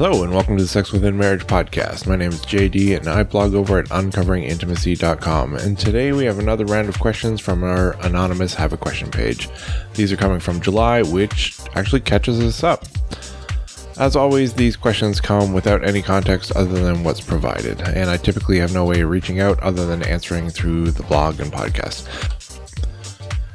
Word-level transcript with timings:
Hello, 0.00 0.22
and 0.22 0.32
welcome 0.32 0.56
to 0.56 0.62
the 0.62 0.68
Sex 0.68 0.92
Within 0.92 1.18
Marriage 1.18 1.44
podcast. 1.48 2.06
My 2.06 2.14
name 2.14 2.30
is 2.30 2.46
JD, 2.46 2.98
and 2.98 3.08
I 3.08 3.24
blog 3.24 3.52
over 3.52 3.80
at 3.80 3.86
uncoveringintimacy.com. 3.86 5.56
And 5.56 5.76
today 5.76 6.12
we 6.12 6.24
have 6.24 6.38
another 6.38 6.64
round 6.66 6.88
of 6.88 7.00
questions 7.00 7.40
from 7.40 7.64
our 7.64 7.96
anonymous 8.06 8.54
Have 8.54 8.72
a 8.72 8.76
Question 8.76 9.10
page. 9.10 9.48
These 9.94 10.12
are 10.12 10.16
coming 10.16 10.38
from 10.38 10.60
July, 10.60 11.02
which 11.02 11.58
actually 11.74 12.02
catches 12.02 12.38
us 12.38 12.62
up. 12.62 12.84
As 13.98 14.14
always, 14.14 14.54
these 14.54 14.76
questions 14.76 15.20
come 15.20 15.52
without 15.52 15.84
any 15.84 16.00
context 16.00 16.52
other 16.52 16.80
than 16.80 17.02
what's 17.02 17.20
provided, 17.20 17.80
and 17.80 18.08
I 18.08 18.18
typically 18.18 18.60
have 18.60 18.72
no 18.72 18.84
way 18.84 19.00
of 19.00 19.10
reaching 19.10 19.40
out 19.40 19.58
other 19.64 19.84
than 19.84 20.04
answering 20.04 20.48
through 20.48 20.92
the 20.92 21.02
blog 21.02 21.40
and 21.40 21.50
podcast. 21.50 22.37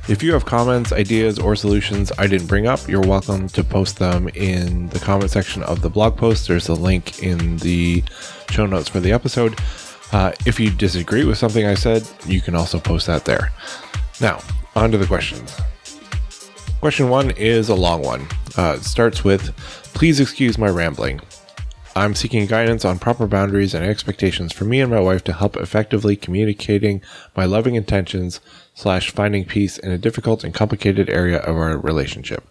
If 0.10 0.22
you 0.22 0.34
have 0.34 0.44
comments, 0.44 0.92
ideas, 0.92 1.40
or 1.40 1.56
solutions 1.56 2.12
I 2.18 2.28
didn't 2.28 2.48
bring 2.48 2.68
up, 2.68 2.90
you're 2.90 3.00
welcome 3.00 3.48
to 3.48 3.64
post 3.64 4.00
them 4.00 4.28
in 4.36 4.90
the 4.90 5.00
comment 5.00 5.32
section 5.32 5.64
of 5.64 5.82
the 5.82 5.90
blog 5.90 6.18
post. 6.18 6.46
There's 6.46 6.68
a 6.68 6.74
link 6.74 7.24
in 7.24 7.56
the 7.60 8.04
show 8.50 8.66
notes 8.66 8.90
for 8.90 9.00
the 9.00 9.14
episode. 9.14 9.58
Uh, 10.12 10.34
if 10.46 10.60
you 10.60 10.72
disagree 10.72 11.24
with 11.24 11.38
something 11.38 11.66
I 11.66 11.76
said, 11.76 12.06
you 12.26 12.42
can 12.42 12.54
also 12.54 12.82
post 12.82 13.08
that 13.08 13.24
there. 13.24 13.54
Now, 14.20 14.42
on 14.76 14.92
to 14.92 14.98
the 14.98 15.08
questions. 15.08 15.58
Question 16.82 17.08
one 17.08 17.32
is 17.32 17.70
a 17.70 17.76
long 17.76 18.02
one. 18.02 18.28
Uh, 18.58 18.76
it 18.78 18.84
starts 18.84 19.24
with 19.24 19.56
Please 19.94 20.20
excuse 20.20 20.58
my 20.58 20.68
rambling. 20.68 21.22
I'm 21.96 22.14
seeking 22.14 22.46
guidance 22.46 22.84
on 22.84 23.00
proper 23.00 23.26
boundaries 23.26 23.74
and 23.74 23.86
expectations 23.86 24.52
for 24.52 24.66
me 24.66 24.82
and 24.82 24.92
my 24.92 25.00
wife 25.00 25.24
to 25.26 25.34
help 25.34 25.56
effectively 25.56 26.18
communicating 26.18 27.02
my 27.38 27.46
loving 27.46 27.76
intentions 27.76 28.42
slash 28.74 29.12
finding 29.12 29.46
peace 29.46 29.78
in 29.78 29.92
a 29.92 29.98
difficult 29.98 30.44
and 30.44 30.54
complicated 30.54 31.10
area 31.10 31.38
of 31.40 31.56
our 31.56 31.78
relationship. 31.78 32.44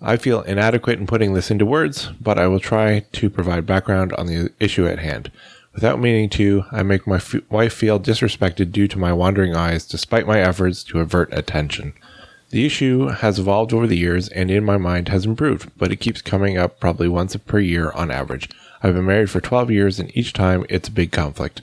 I 0.00 0.16
feel 0.16 0.42
inadequate 0.42 0.98
in 0.98 1.06
putting 1.06 1.34
this 1.34 1.50
into 1.50 1.64
words, 1.64 2.10
but 2.20 2.38
I 2.38 2.48
will 2.48 2.60
try 2.60 3.06
to 3.12 3.30
provide 3.30 3.66
background 3.66 4.12
on 4.14 4.26
the 4.26 4.52
issue 4.60 4.86
at 4.86 4.98
hand. 4.98 5.30
Without 5.74 6.00
meaning 6.00 6.28
to, 6.30 6.64
I 6.70 6.82
make 6.82 7.06
my 7.06 7.16
f- 7.16 7.50
wife 7.50 7.72
feel 7.72 8.00
disrespected 8.00 8.72
due 8.72 8.88
to 8.88 8.98
my 8.98 9.12
wandering 9.12 9.54
eyes 9.54 9.86
despite 9.86 10.26
my 10.26 10.40
efforts 10.40 10.82
to 10.84 11.00
avert 11.00 11.32
attention. 11.32 11.92
The 12.50 12.64
issue 12.64 13.08
has 13.08 13.38
evolved 13.38 13.72
over 13.72 13.86
the 13.86 13.96
years 13.96 14.28
and 14.28 14.50
in 14.50 14.64
my 14.64 14.76
mind 14.76 15.08
has 15.08 15.26
improved, 15.26 15.70
but 15.76 15.92
it 15.92 15.96
keeps 15.96 16.22
coming 16.22 16.56
up 16.56 16.78
probably 16.78 17.08
once 17.08 17.36
per 17.36 17.58
year 17.58 17.90
on 17.92 18.10
average. 18.10 18.48
I've 18.82 18.94
been 18.94 19.06
married 19.06 19.30
for 19.30 19.40
12 19.40 19.70
years 19.70 19.98
and 19.98 20.16
each 20.16 20.32
time 20.32 20.64
it's 20.68 20.88
a 20.88 20.92
big 20.92 21.10
conflict. 21.12 21.62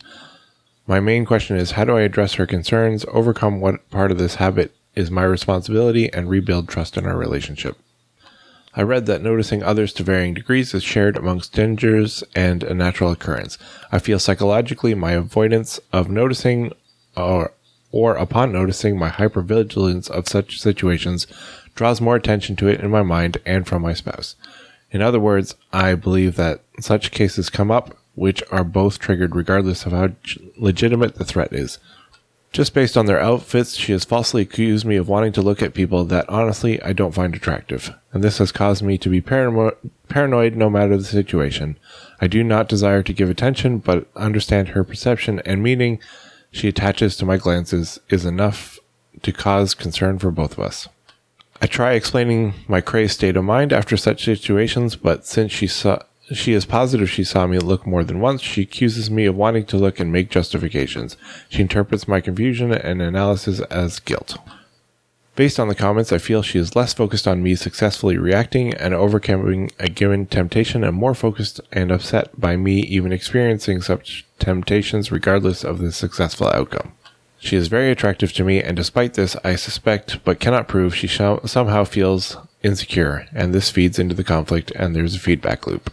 My 0.86 1.00
main 1.00 1.26
question 1.26 1.56
is 1.56 1.72
how 1.72 1.86
do 1.86 1.96
I 1.96 2.02
address 2.02 2.34
her 2.34 2.46
concerns, 2.46 3.06
overcome 3.08 3.62
what 3.62 3.90
part 3.90 4.12
of 4.12 4.18
this 4.18 4.36
habit 4.36 4.76
is 4.96 5.10
my 5.10 5.24
responsibility, 5.24 6.12
and 6.12 6.30
rebuild 6.30 6.68
trust 6.68 6.98
in 6.98 7.06
our 7.06 7.18
relationship? 7.18 7.78
I 8.76 8.82
read 8.82 9.06
that 9.06 9.22
noticing 9.22 9.64
others 9.64 9.94
to 9.94 10.04
varying 10.04 10.34
degrees 10.34 10.74
is 10.74 10.84
shared 10.84 11.16
amongst 11.16 11.54
strangers 11.54 12.24
and 12.36 12.64
a 12.64 12.74
natural 12.74 13.12
occurrence. 13.12 13.58
I 13.92 14.00
feel 14.00 14.20
psychologically 14.20 14.94
my 14.94 15.12
avoidance 15.12 15.80
of 15.94 16.10
noticing 16.10 16.74
or 17.16 17.54
or 17.92 18.16
upon 18.16 18.52
noticing 18.52 18.98
my 18.98 19.10
hypervigilance 19.10 20.10
of 20.10 20.28
such 20.28 20.60
situations 20.60 21.28
draws 21.76 22.02
more 22.02 22.16
attention 22.16 22.56
to 22.56 22.68
it 22.68 22.82
in 22.82 22.90
my 22.90 23.04
mind 23.04 23.38
and 23.46 23.68
from 23.68 23.84
my 23.84 23.94
spouse. 23.94 24.36
In 24.92 25.02
other 25.02 25.20
words, 25.20 25.56
I 25.72 25.94
believe 25.94 26.36
that 26.36 26.64
such 26.80 27.12
cases 27.12 27.52
come 27.52 27.70
up, 27.70 27.96
which 28.16 28.44
are 28.52 28.64
both 28.64 29.00
triggered 29.00 29.36
regardless 29.36 29.86
of 29.86 29.92
how 29.92 30.10
legitimate 30.58 31.16
the 31.16 31.26
threat 31.26 31.54
is. 31.54 31.80
Just 32.52 32.76
based 32.76 32.96
on 32.96 33.08
their 33.08 33.20
outfits, 33.20 33.76
she 33.76 33.94
has 33.94 34.06
falsely 34.06 34.44
accused 34.44 34.86
me 34.86 34.96
of 34.96 35.08
wanting 35.08 35.32
to 35.34 35.42
look 35.42 35.64
at 35.64 35.74
people 35.74 36.06
that 36.06 36.30
honestly 36.30 36.80
I 36.84 36.94
don't 36.94 37.16
find 37.16 37.36
attractive, 37.36 37.92
and 38.12 38.24
this 38.24 38.38
has 38.38 38.52
caused 38.52 38.84
me 38.84 39.00
to 39.00 39.10
be 39.10 39.22
parano- 39.22 39.76
paranoid 40.08 40.56
no 40.56 40.70
matter 40.70 40.96
the 40.96 41.04
situation. 41.04 41.78
I 42.22 42.28
do 42.28 42.44
not 42.44 42.70
desire 42.70 43.02
to 43.02 43.14
give 43.14 43.32
attention, 43.32 43.80
but 43.80 44.08
understand 44.16 44.70
her 44.70 44.84
perception 44.84 45.42
and 45.46 45.64
meaning 45.64 46.00
she 46.52 46.68
attaches 46.68 47.18
to 47.18 47.26
my 47.26 47.38
glances 47.38 48.00
is 48.10 48.24
enough 48.24 48.78
to 49.24 49.32
cause 49.32 49.74
concern 49.74 50.20
for 50.20 50.30
both 50.30 50.54
of 50.54 50.60
us. 50.60 50.88
I 51.60 51.66
try 51.66 51.94
explaining 51.94 52.54
my 52.68 52.82
crazed 52.82 53.16
state 53.16 53.36
of 53.36 53.46
mind 53.46 53.74
after 53.74 53.98
such 53.98 54.26
situations, 54.26 54.96
but 54.96 55.26
since 55.26 55.52
she 55.52 55.66
saw 55.66 56.00
she 56.34 56.54
is 56.54 56.66
positive 56.66 57.10
she 57.10 57.24
saw 57.24 57.48
me 57.48 57.60
look 57.60 57.86
more 57.86 58.04
than 58.04 58.20
once, 58.20 58.42
she 58.42 58.64
accuses 58.64 59.10
me 59.10 59.26
of 59.26 59.36
wanting 59.36 59.66
to 59.68 59.78
look 59.78 60.00
and 60.00 60.12
make 60.12 60.30
justifications. 60.30 61.18
She 61.50 61.62
interprets 61.62 62.08
my 62.08 62.22
confusion 62.22 62.72
and 62.72 63.02
analysis 63.02 63.60
as 63.62 64.00
guilt. 64.00 64.38
Based 65.36 65.60
on 65.60 65.68
the 65.68 65.76
comments, 65.76 66.12
I 66.12 66.20
feel 66.20 66.44
she 66.44 66.60
is 66.60 66.76
less 66.76 66.94
focused 66.94 67.28
on 67.28 67.42
me 67.42 67.56
successfully 67.56 68.18
reacting 68.18 68.74
and 68.76 68.94
overcoming 68.94 69.72
a 69.80 69.90
given 69.90 70.28
temptation 70.28 70.84
and 70.84 70.96
more 70.96 71.16
focused 71.16 71.60
and 71.72 71.92
upset 71.92 72.40
by 72.40 72.56
me 72.56 72.82
even 72.82 73.12
experiencing 73.12 73.82
such 73.82 74.28
temptations 74.38 75.12
regardless 75.12 75.64
of 75.64 75.80
the 75.80 75.92
successful 75.92 76.50
outcome. 76.50 76.94
She 77.40 77.58
is 77.58 77.68
very 77.68 77.90
attractive 77.90 78.32
to 78.34 78.44
me, 78.44 78.62
and 78.62 78.78
despite 78.78 79.16
this, 79.16 79.36
I 79.44 79.56
suspect 79.56 80.24
but 80.24 80.40
cannot 80.40 80.68
prove 80.68 80.96
she 80.96 81.08
sh- 81.08 81.20
somehow 81.46 81.84
feels 81.84 82.38
insecure, 82.62 83.28
and 83.34 83.54
this 83.54 83.70
feeds 83.70 84.00
into 84.00 84.16
the 84.16 84.24
conflict, 84.24 84.72
and 84.76 84.96
there's 84.96 85.16
a 85.16 85.20
feedback 85.20 85.66
loop. 85.68 85.92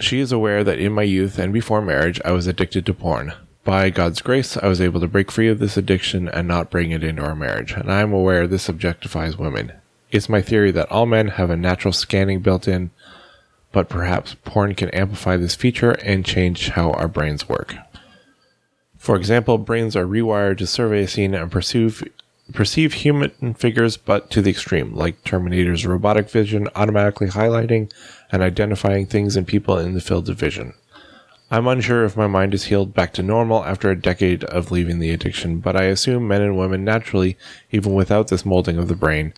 She 0.00 0.20
is 0.20 0.32
aware 0.32 0.62
that 0.64 0.78
in 0.78 0.92
my 0.92 1.02
youth 1.02 1.38
and 1.38 1.52
before 1.52 1.82
marriage, 1.82 2.20
I 2.24 2.32
was 2.32 2.46
addicted 2.46 2.86
to 2.86 2.94
porn. 2.94 3.32
By 3.64 3.90
God's 3.90 4.22
grace, 4.22 4.56
I 4.56 4.66
was 4.66 4.80
able 4.80 5.00
to 5.00 5.08
break 5.08 5.30
free 5.30 5.48
of 5.48 5.58
this 5.58 5.76
addiction 5.76 6.28
and 6.28 6.48
not 6.48 6.70
bring 6.70 6.90
it 6.90 7.04
into 7.04 7.22
our 7.22 7.34
marriage, 7.34 7.72
and 7.72 7.92
I 7.92 8.00
am 8.00 8.12
aware 8.12 8.46
this 8.46 8.68
objectifies 8.68 9.36
women. 9.36 9.72
It's 10.10 10.28
my 10.28 10.40
theory 10.40 10.70
that 10.70 10.90
all 10.90 11.04
men 11.04 11.28
have 11.28 11.50
a 11.50 11.56
natural 11.56 11.92
scanning 11.92 12.40
built 12.40 12.66
in, 12.66 12.90
but 13.72 13.88
perhaps 13.88 14.36
porn 14.44 14.74
can 14.74 14.88
amplify 14.90 15.36
this 15.36 15.54
feature 15.54 15.92
and 16.02 16.24
change 16.24 16.70
how 16.70 16.92
our 16.92 17.08
brains 17.08 17.48
work. 17.48 17.74
For 18.96 19.16
example, 19.16 19.58
brains 19.58 19.94
are 19.96 20.06
rewired 20.06 20.58
to 20.58 20.66
survey 20.66 21.02
a 21.02 21.08
scene 21.08 21.34
and 21.34 21.52
perceive, 21.52 22.02
perceive 22.52 22.94
human 22.94 23.54
figures, 23.54 23.96
but 23.96 24.30
to 24.30 24.42
the 24.42 24.50
extreme, 24.50 24.94
like 24.94 25.22
Terminator's 25.24 25.86
robotic 25.86 26.30
vision 26.30 26.68
automatically 26.74 27.28
highlighting 27.28 27.92
and 28.32 28.42
identifying 28.42 29.06
things 29.06 29.36
and 29.36 29.46
people 29.46 29.78
in 29.78 29.94
the 29.94 30.00
field 30.00 30.28
of 30.28 30.38
vision. 30.38 30.74
I'm 31.50 31.66
unsure 31.66 32.04
if 32.04 32.16
my 32.16 32.26
mind 32.26 32.52
is 32.52 32.64
healed 32.64 32.92
back 32.92 33.14
to 33.14 33.22
normal 33.22 33.64
after 33.64 33.90
a 33.90 34.00
decade 34.00 34.44
of 34.44 34.70
leaving 34.70 34.98
the 34.98 35.10
addiction, 35.10 35.60
but 35.60 35.76
I 35.76 35.84
assume 35.84 36.28
men 36.28 36.42
and 36.42 36.58
women 36.58 36.84
naturally, 36.84 37.38
even 37.70 37.94
without 37.94 38.28
this 38.28 38.44
molding 38.44 38.76
of 38.76 38.88
the 38.88 38.94
brain, 38.94 39.32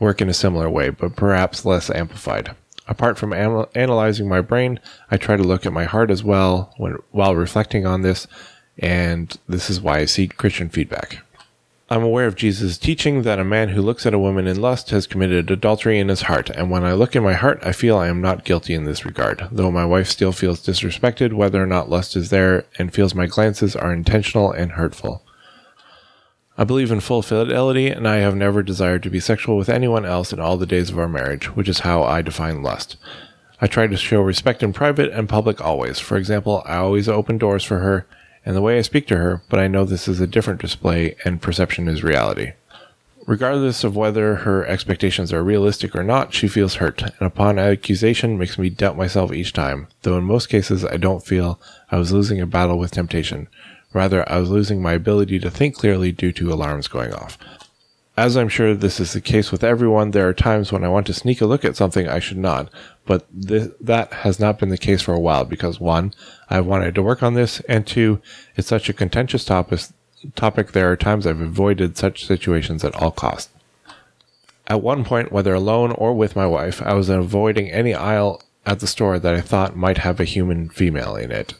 work 0.00 0.20
in 0.20 0.28
a 0.28 0.34
similar 0.34 0.68
way, 0.68 0.90
but 0.90 1.14
perhaps 1.14 1.64
less 1.64 1.88
amplified. 1.88 2.54
Apart 2.88 3.16
from 3.16 3.32
anal- 3.32 3.70
analyzing 3.74 4.28
my 4.28 4.40
brain, 4.40 4.80
I 5.10 5.16
try 5.16 5.36
to 5.36 5.42
look 5.42 5.66
at 5.66 5.72
my 5.72 5.84
heart 5.84 6.10
as 6.10 6.24
well 6.24 6.74
when, 6.78 6.96
while 7.10 7.36
reflecting 7.36 7.86
on 7.86 8.02
this, 8.02 8.26
and 8.78 9.36
this 9.48 9.70
is 9.70 9.80
why 9.80 9.98
I 9.98 10.04
seek 10.04 10.36
Christian 10.36 10.68
feedback. 10.68 11.22
I'm 11.88 12.02
aware 12.02 12.26
of 12.26 12.34
Jesus' 12.34 12.78
teaching 12.78 13.22
that 13.22 13.38
a 13.38 13.44
man 13.44 13.68
who 13.68 13.80
looks 13.80 14.06
at 14.06 14.14
a 14.14 14.18
woman 14.18 14.48
in 14.48 14.60
lust 14.60 14.90
has 14.90 15.06
committed 15.06 15.48
adultery 15.52 16.00
in 16.00 16.08
his 16.08 16.22
heart, 16.22 16.50
and 16.50 16.68
when 16.68 16.82
I 16.82 16.94
look 16.94 17.14
in 17.14 17.22
my 17.22 17.34
heart, 17.34 17.60
I 17.62 17.70
feel 17.70 17.96
I 17.96 18.08
am 18.08 18.20
not 18.20 18.44
guilty 18.44 18.74
in 18.74 18.82
this 18.82 19.04
regard, 19.04 19.46
though 19.52 19.70
my 19.70 19.84
wife 19.84 20.08
still 20.08 20.32
feels 20.32 20.66
disrespected 20.66 21.32
whether 21.32 21.62
or 21.62 21.66
not 21.66 21.88
lust 21.88 22.16
is 22.16 22.30
there 22.30 22.64
and 22.76 22.92
feels 22.92 23.14
my 23.14 23.26
glances 23.26 23.76
are 23.76 23.92
intentional 23.92 24.50
and 24.50 24.72
hurtful. 24.72 25.22
I 26.58 26.64
believe 26.64 26.90
in 26.90 26.98
full 26.98 27.22
fidelity, 27.22 27.86
and 27.86 28.08
I 28.08 28.16
have 28.16 28.34
never 28.34 28.64
desired 28.64 29.04
to 29.04 29.10
be 29.10 29.20
sexual 29.20 29.56
with 29.56 29.68
anyone 29.68 30.04
else 30.04 30.32
in 30.32 30.40
all 30.40 30.56
the 30.56 30.66
days 30.66 30.90
of 30.90 30.98
our 30.98 31.06
marriage, 31.06 31.54
which 31.54 31.68
is 31.68 31.80
how 31.80 32.02
I 32.02 32.20
define 32.20 32.64
lust. 32.64 32.96
I 33.60 33.68
try 33.68 33.86
to 33.86 33.96
show 33.96 34.22
respect 34.22 34.64
in 34.64 34.72
private 34.72 35.12
and 35.12 35.28
public 35.28 35.60
always. 35.60 36.00
For 36.00 36.16
example, 36.16 36.64
I 36.66 36.78
always 36.78 37.08
open 37.08 37.38
doors 37.38 37.62
for 37.62 37.78
her 37.78 38.08
and 38.46 38.56
the 38.56 38.62
way 38.62 38.78
I 38.78 38.82
speak 38.82 39.06
to 39.08 39.16
her, 39.16 39.42
but 39.50 39.58
I 39.58 39.66
know 39.66 39.84
this 39.84 40.06
is 40.06 40.20
a 40.20 40.26
different 40.26 40.60
display 40.60 41.16
and 41.24 41.42
perception 41.42 41.88
is 41.88 42.02
reality. 42.04 42.52
Regardless 43.26 43.82
of 43.82 43.96
whether 43.96 44.36
her 44.36 44.64
expectations 44.64 45.32
are 45.32 45.42
realistic 45.42 45.96
or 45.96 46.04
not, 46.04 46.32
she 46.32 46.46
feels 46.46 46.76
hurt, 46.76 47.02
and 47.02 47.12
upon 47.20 47.58
accusation 47.58 48.38
makes 48.38 48.56
me 48.56 48.70
doubt 48.70 48.96
myself 48.96 49.32
each 49.32 49.52
time, 49.52 49.88
though 50.02 50.16
in 50.16 50.22
most 50.22 50.48
cases 50.48 50.84
I 50.84 50.96
don't 50.96 51.26
feel 51.26 51.60
I 51.90 51.98
was 51.98 52.12
losing 52.12 52.40
a 52.40 52.46
battle 52.46 52.78
with 52.78 52.92
temptation. 52.92 53.48
Rather, 53.92 54.26
I 54.30 54.38
was 54.38 54.48
losing 54.48 54.80
my 54.80 54.92
ability 54.92 55.40
to 55.40 55.50
think 55.50 55.74
clearly 55.74 56.12
due 56.12 56.30
to 56.32 56.52
alarms 56.52 56.86
going 56.86 57.12
off. 57.12 57.36
As 58.16 58.34
I'm 58.34 58.48
sure 58.48 58.74
this 58.74 58.98
is 58.98 59.12
the 59.12 59.20
case 59.20 59.52
with 59.52 59.62
everyone, 59.62 60.12
there 60.12 60.26
are 60.26 60.32
times 60.32 60.72
when 60.72 60.84
I 60.84 60.88
want 60.88 61.06
to 61.08 61.12
sneak 61.12 61.42
a 61.42 61.46
look 61.46 61.66
at 61.66 61.76
something 61.76 62.08
I 62.08 62.18
should 62.18 62.38
not, 62.38 62.70
but 63.04 63.26
th- 63.46 63.72
that 63.78 64.10
has 64.12 64.40
not 64.40 64.58
been 64.58 64.70
the 64.70 64.78
case 64.78 65.02
for 65.02 65.12
a 65.12 65.20
while 65.20 65.44
because 65.44 65.78
one, 65.78 66.14
I've 66.48 66.64
wanted 66.64 66.94
to 66.94 67.02
work 67.02 67.22
on 67.22 67.34
this, 67.34 67.60
and 67.68 67.86
two, 67.86 68.22
it's 68.56 68.68
such 68.68 68.88
a 68.88 68.94
contentious 68.94 69.44
topic. 69.44 69.80
Topic. 70.34 70.72
There 70.72 70.90
are 70.90 70.96
times 70.96 71.26
I've 71.26 71.42
avoided 71.42 71.98
such 71.98 72.26
situations 72.26 72.82
at 72.84 72.96
all 72.96 73.10
costs. 73.10 73.52
At 74.66 74.80
one 74.80 75.04
point, 75.04 75.30
whether 75.30 75.52
alone 75.52 75.92
or 75.92 76.14
with 76.14 76.34
my 76.34 76.46
wife, 76.46 76.80
I 76.82 76.94
was 76.94 77.10
avoiding 77.10 77.70
any 77.70 77.94
aisle 77.94 78.42
at 78.64 78.80
the 78.80 78.86
store 78.86 79.18
that 79.18 79.34
I 79.34 79.42
thought 79.42 79.76
might 79.76 79.98
have 79.98 80.18
a 80.18 80.24
human 80.24 80.70
female 80.70 81.16
in 81.16 81.30
it, 81.30 81.54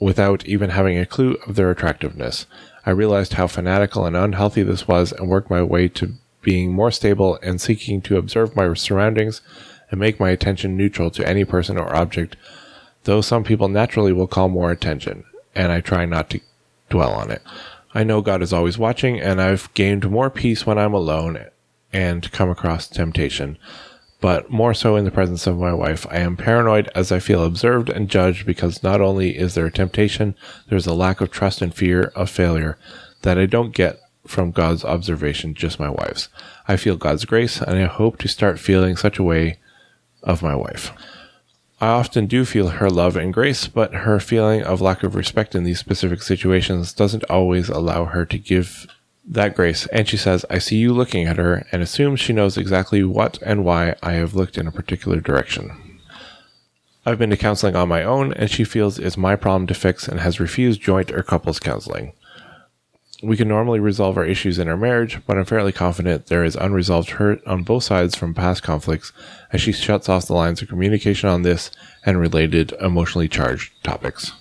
without 0.00 0.44
even 0.46 0.70
having 0.70 0.98
a 0.98 1.06
clue 1.06 1.38
of 1.46 1.54
their 1.54 1.70
attractiveness. 1.70 2.44
I 2.86 2.90
realized 2.90 3.32
how 3.32 3.48
fanatical 3.48 4.06
and 4.06 4.16
unhealthy 4.16 4.62
this 4.62 4.86
was 4.86 5.10
and 5.10 5.28
worked 5.28 5.50
my 5.50 5.62
way 5.62 5.88
to 5.88 6.14
being 6.40 6.72
more 6.72 6.92
stable 6.92 7.38
and 7.42 7.60
seeking 7.60 8.00
to 8.02 8.16
observe 8.16 8.54
my 8.54 8.72
surroundings 8.74 9.40
and 9.90 9.98
make 9.98 10.20
my 10.20 10.30
attention 10.30 10.76
neutral 10.76 11.10
to 11.10 11.28
any 11.28 11.44
person 11.44 11.76
or 11.76 11.94
object, 11.94 12.36
though 13.02 13.20
some 13.20 13.42
people 13.42 13.68
naturally 13.68 14.12
will 14.12 14.28
call 14.28 14.48
more 14.48 14.70
attention, 14.70 15.24
and 15.54 15.72
I 15.72 15.80
try 15.80 16.06
not 16.06 16.30
to 16.30 16.40
dwell 16.88 17.10
on 17.10 17.32
it. 17.32 17.42
I 17.92 18.04
know 18.04 18.20
God 18.20 18.42
is 18.42 18.52
always 18.52 18.78
watching, 18.78 19.20
and 19.20 19.40
I've 19.40 19.72
gained 19.74 20.08
more 20.08 20.30
peace 20.30 20.64
when 20.64 20.78
I'm 20.78 20.94
alone 20.94 21.46
and 21.92 22.30
come 22.30 22.50
across 22.50 22.86
temptation 22.86 23.58
but 24.26 24.50
more 24.50 24.74
so 24.74 24.96
in 24.96 25.04
the 25.04 25.10
presence 25.12 25.46
of 25.46 25.56
my 25.56 25.72
wife. 25.72 26.04
I 26.10 26.16
am 26.16 26.36
paranoid 26.36 26.90
as 26.96 27.12
I 27.12 27.20
feel 27.20 27.44
observed 27.44 27.88
and 27.88 28.08
judged 28.08 28.44
because 28.44 28.82
not 28.82 29.00
only 29.00 29.38
is 29.38 29.54
there 29.54 29.66
a 29.66 29.70
temptation, 29.70 30.34
there's 30.68 30.88
a 30.88 30.94
lack 30.94 31.20
of 31.20 31.30
trust 31.30 31.62
and 31.62 31.72
fear 31.72 32.10
of 32.16 32.28
failure 32.28 32.76
that 33.22 33.38
I 33.38 33.46
don't 33.46 33.72
get 33.72 34.00
from 34.26 34.50
God's 34.50 34.84
observation, 34.84 35.54
just 35.54 35.78
my 35.78 35.88
wife's. 35.88 36.28
I 36.66 36.76
feel 36.76 36.96
God's 36.96 37.24
grace 37.24 37.60
and 37.60 37.78
I 37.78 37.84
hope 37.84 38.18
to 38.18 38.26
start 38.26 38.58
feeling 38.58 38.96
such 38.96 39.20
a 39.20 39.22
way 39.22 39.60
of 40.24 40.42
my 40.42 40.56
wife. 40.56 40.90
I 41.80 41.86
often 41.86 42.26
do 42.26 42.44
feel 42.44 42.66
her 42.70 42.90
love 42.90 43.16
and 43.16 43.32
grace, 43.32 43.68
but 43.68 43.94
her 43.94 44.18
feeling 44.18 44.64
of 44.64 44.80
lack 44.80 45.04
of 45.04 45.14
respect 45.14 45.54
in 45.54 45.62
these 45.62 45.78
specific 45.78 46.20
situations 46.20 46.92
doesn't 46.92 47.22
always 47.30 47.68
allow 47.68 48.06
her 48.06 48.26
to 48.26 48.38
give 48.38 48.88
that 49.26 49.56
grace, 49.56 49.86
and 49.86 50.08
she 50.08 50.16
says, 50.16 50.44
I 50.48 50.58
see 50.58 50.76
you 50.76 50.92
looking 50.92 51.26
at 51.26 51.36
her, 51.36 51.66
and 51.72 51.82
assumes 51.82 52.20
she 52.20 52.32
knows 52.32 52.56
exactly 52.56 53.02
what 53.02 53.38
and 53.42 53.64
why 53.64 53.96
I 54.02 54.12
have 54.12 54.34
looked 54.34 54.56
in 54.56 54.66
a 54.66 54.72
particular 54.72 55.20
direction. 55.20 56.00
I've 57.04 57.18
been 57.18 57.30
to 57.30 57.36
counseling 57.36 57.76
on 57.76 57.88
my 57.88 58.02
own, 58.02 58.32
and 58.32 58.50
she 58.50 58.64
feels 58.64 58.98
it's 58.98 59.16
my 59.16 59.36
problem 59.36 59.66
to 59.68 59.74
fix 59.74 60.08
and 60.08 60.20
has 60.20 60.40
refused 60.40 60.80
joint 60.80 61.12
or 61.12 61.22
couples 61.22 61.60
counseling. 61.60 62.12
We 63.22 63.36
can 63.36 63.48
normally 63.48 63.80
resolve 63.80 64.16
our 64.16 64.24
issues 64.24 64.58
in 64.58 64.68
our 64.68 64.76
marriage, 64.76 65.20
but 65.26 65.38
I'm 65.38 65.44
fairly 65.44 65.72
confident 65.72 66.26
there 66.26 66.44
is 66.44 66.54
unresolved 66.54 67.10
hurt 67.10 67.44
on 67.46 67.62
both 67.62 67.84
sides 67.84 68.14
from 68.14 68.34
past 68.34 68.62
conflicts 68.62 69.12
as 69.52 69.60
she 69.60 69.72
shuts 69.72 70.08
off 70.08 70.26
the 70.26 70.34
lines 70.34 70.60
of 70.60 70.68
communication 70.68 71.28
on 71.28 71.42
this 71.42 71.70
and 72.04 72.20
related 72.20 72.72
emotionally 72.80 73.28
charged 73.28 73.72
topics. 73.82 74.32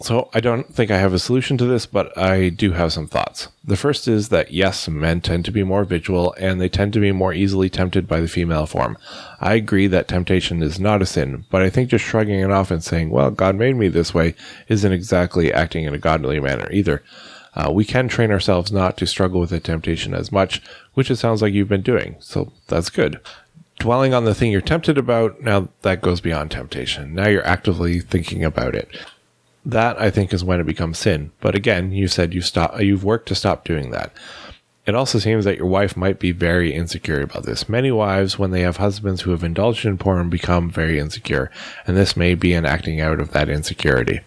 So 0.00 0.28
I 0.34 0.40
don't 0.40 0.74
think 0.74 0.90
I 0.90 0.98
have 0.98 1.14
a 1.14 1.20
solution 1.20 1.56
to 1.58 1.66
this, 1.66 1.86
but 1.86 2.16
I 2.18 2.48
do 2.48 2.72
have 2.72 2.92
some 2.92 3.06
thoughts. 3.06 3.48
The 3.62 3.76
first 3.76 4.08
is 4.08 4.28
that 4.30 4.52
yes, 4.52 4.88
men 4.88 5.20
tend 5.20 5.44
to 5.44 5.52
be 5.52 5.62
more 5.62 5.84
visual 5.84 6.34
and 6.36 6.60
they 6.60 6.68
tend 6.68 6.92
to 6.94 7.00
be 7.00 7.12
more 7.12 7.32
easily 7.32 7.70
tempted 7.70 8.08
by 8.08 8.20
the 8.20 8.28
female 8.28 8.66
form. 8.66 8.98
I 9.40 9.54
agree 9.54 9.86
that 9.86 10.08
temptation 10.08 10.62
is 10.62 10.80
not 10.80 11.00
a 11.00 11.06
sin, 11.06 11.44
but 11.48 11.62
I 11.62 11.70
think 11.70 11.90
just 11.90 12.04
shrugging 12.04 12.40
it 12.40 12.50
off 12.50 12.72
and 12.72 12.82
saying, 12.82 13.10
well, 13.10 13.30
God 13.30 13.54
made 13.54 13.76
me 13.76 13.86
this 13.88 14.12
way 14.12 14.34
isn't 14.68 14.92
exactly 14.92 15.52
acting 15.52 15.84
in 15.84 15.94
a 15.94 15.98
godly 15.98 16.40
manner 16.40 16.68
either. 16.72 17.02
Uh, 17.54 17.70
we 17.70 17.84
can 17.84 18.08
train 18.08 18.32
ourselves 18.32 18.72
not 18.72 18.96
to 18.96 19.06
struggle 19.06 19.38
with 19.38 19.50
the 19.50 19.60
temptation 19.60 20.12
as 20.12 20.32
much, 20.32 20.60
which 20.94 21.08
it 21.08 21.16
sounds 21.16 21.40
like 21.40 21.54
you've 21.54 21.68
been 21.68 21.82
doing. 21.82 22.16
So 22.18 22.52
that's 22.66 22.90
good 22.90 23.20
dwelling 23.78 24.14
on 24.14 24.24
the 24.24 24.34
thing 24.34 24.52
you're 24.52 24.60
tempted 24.60 24.96
about, 24.96 25.42
now 25.42 25.68
that 25.82 26.00
goes 26.00 26.20
beyond 26.20 26.50
temptation. 26.50 27.14
Now 27.14 27.28
you're 27.28 27.46
actively 27.46 28.00
thinking 28.00 28.44
about 28.44 28.74
it. 28.74 28.88
That 29.64 30.00
I 30.00 30.10
think 30.10 30.32
is 30.32 30.44
when 30.44 30.60
it 30.60 30.66
becomes 30.66 30.98
sin. 30.98 31.32
But 31.40 31.54
again, 31.54 31.92
you 31.92 32.08
said 32.08 32.34
you 32.34 32.42
stop 32.42 32.80
you've 32.80 33.04
worked 33.04 33.28
to 33.28 33.34
stop 33.34 33.64
doing 33.64 33.90
that. 33.90 34.12
It 34.86 34.94
also 34.94 35.18
seems 35.18 35.46
that 35.46 35.56
your 35.56 35.66
wife 35.66 35.96
might 35.96 36.18
be 36.18 36.32
very 36.32 36.74
insecure 36.74 37.22
about 37.22 37.44
this. 37.44 37.70
Many 37.70 37.90
wives, 37.90 38.38
when 38.38 38.50
they 38.50 38.60
have 38.60 38.76
husbands 38.76 39.22
who 39.22 39.30
have 39.30 39.42
indulged 39.42 39.86
in 39.86 39.96
porn, 39.96 40.28
become 40.28 40.70
very 40.70 40.98
insecure, 40.98 41.50
and 41.86 41.96
this 41.96 42.18
may 42.18 42.34
be 42.34 42.52
an 42.52 42.66
acting 42.66 43.00
out 43.00 43.18
of 43.18 43.32
that 43.32 43.48
insecurity. 43.48 44.20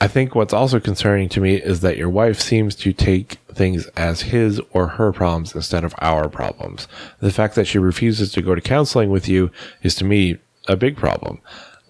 I 0.00 0.08
think 0.08 0.34
what's 0.34 0.52
also 0.52 0.78
concerning 0.78 1.28
to 1.30 1.40
me 1.40 1.56
is 1.56 1.80
that 1.80 1.96
your 1.96 2.08
wife 2.08 2.40
seems 2.40 2.74
to 2.76 2.92
take 2.92 3.34
things 3.52 3.86
as 3.96 4.22
his 4.22 4.60
or 4.72 4.88
her 4.88 5.12
problems 5.12 5.54
instead 5.54 5.84
of 5.84 5.94
our 5.98 6.28
problems. 6.28 6.86
The 7.20 7.32
fact 7.32 7.56
that 7.56 7.66
she 7.66 7.78
refuses 7.78 8.32
to 8.32 8.42
go 8.42 8.54
to 8.54 8.60
counseling 8.60 9.10
with 9.10 9.28
you 9.28 9.50
is 9.82 9.96
to 9.96 10.04
me 10.04 10.38
a 10.68 10.76
big 10.76 10.96
problem. 10.96 11.40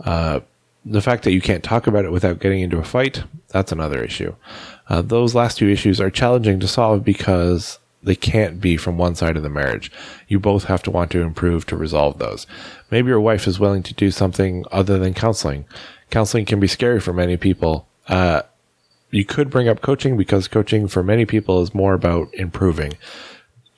Uh, 0.00 0.40
the 0.90 1.02
fact 1.02 1.24
that 1.24 1.32
you 1.32 1.40
can't 1.40 1.62
talk 1.62 1.86
about 1.86 2.04
it 2.06 2.12
without 2.12 2.40
getting 2.40 2.60
into 2.60 2.78
a 2.78 2.84
fight, 2.84 3.24
that's 3.48 3.72
another 3.72 4.02
issue. 4.02 4.34
Uh, 4.88 5.02
those 5.02 5.34
last 5.34 5.58
two 5.58 5.68
issues 5.68 6.00
are 6.00 6.10
challenging 6.10 6.58
to 6.60 6.68
solve 6.68 7.04
because 7.04 7.78
they 8.02 8.16
can't 8.16 8.60
be 8.60 8.76
from 8.76 8.96
one 8.96 9.14
side 9.14 9.36
of 9.36 9.42
the 9.42 9.50
marriage. 9.50 9.92
You 10.28 10.40
both 10.40 10.64
have 10.64 10.82
to 10.84 10.90
want 10.90 11.10
to 11.10 11.20
improve 11.20 11.66
to 11.66 11.76
resolve 11.76 12.18
those. 12.18 12.46
Maybe 12.90 13.08
your 13.08 13.20
wife 13.20 13.46
is 13.46 13.60
willing 13.60 13.82
to 13.82 13.94
do 13.94 14.10
something 14.10 14.64
other 14.72 14.98
than 14.98 15.12
counseling. 15.12 15.66
Counseling 16.10 16.46
can 16.46 16.58
be 16.58 16.68
scary 16.68 17.00
for 17.00 17.12
many 17.12 17.36
people. 17.36 17.86
Uh, 18.06 18.42
you 19.10 19.26
could 19.26 19.50
bring 19.50 19.68
up 19.68 19.82
coaching 19.82 20.16
because 20.16 20.48
coaching 20.48 20.88
for 20.88 21.02
many 21.02 21.26
people 21.26 21.60
is 21.60 21.74
more 21.74 21.92
about 21.92 22.32
improving, 22.34 22.94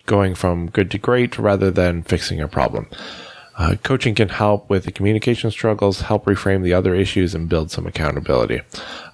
going 0.06 0.36
from 0.36 0.70
good 0.70 0.90
to 0.92 0.98
great 0.98 1.38
rather 1.38 1.72
than 1.72 2.02
fixing 2.02 2.40
a 2.40 2.46
problem. 2.46 2.88
Uh, 3.60 3.76
coaching 3.82 4.14
can 4.14 4.30
help 4.30 4.70
with 4.70 4.84
the 4.84 4.90
communication 4.90 5.50
struggles, 5.50 6.00
help 6.00 6.24
reframe 6.24 6.62
the 6.62 6.72
other 6.72 6.94
issues, 6.94 7.34
and 7.34 7.46
build 7.50 7.70
some 7.70 7.86
accountability. 7.86 8.62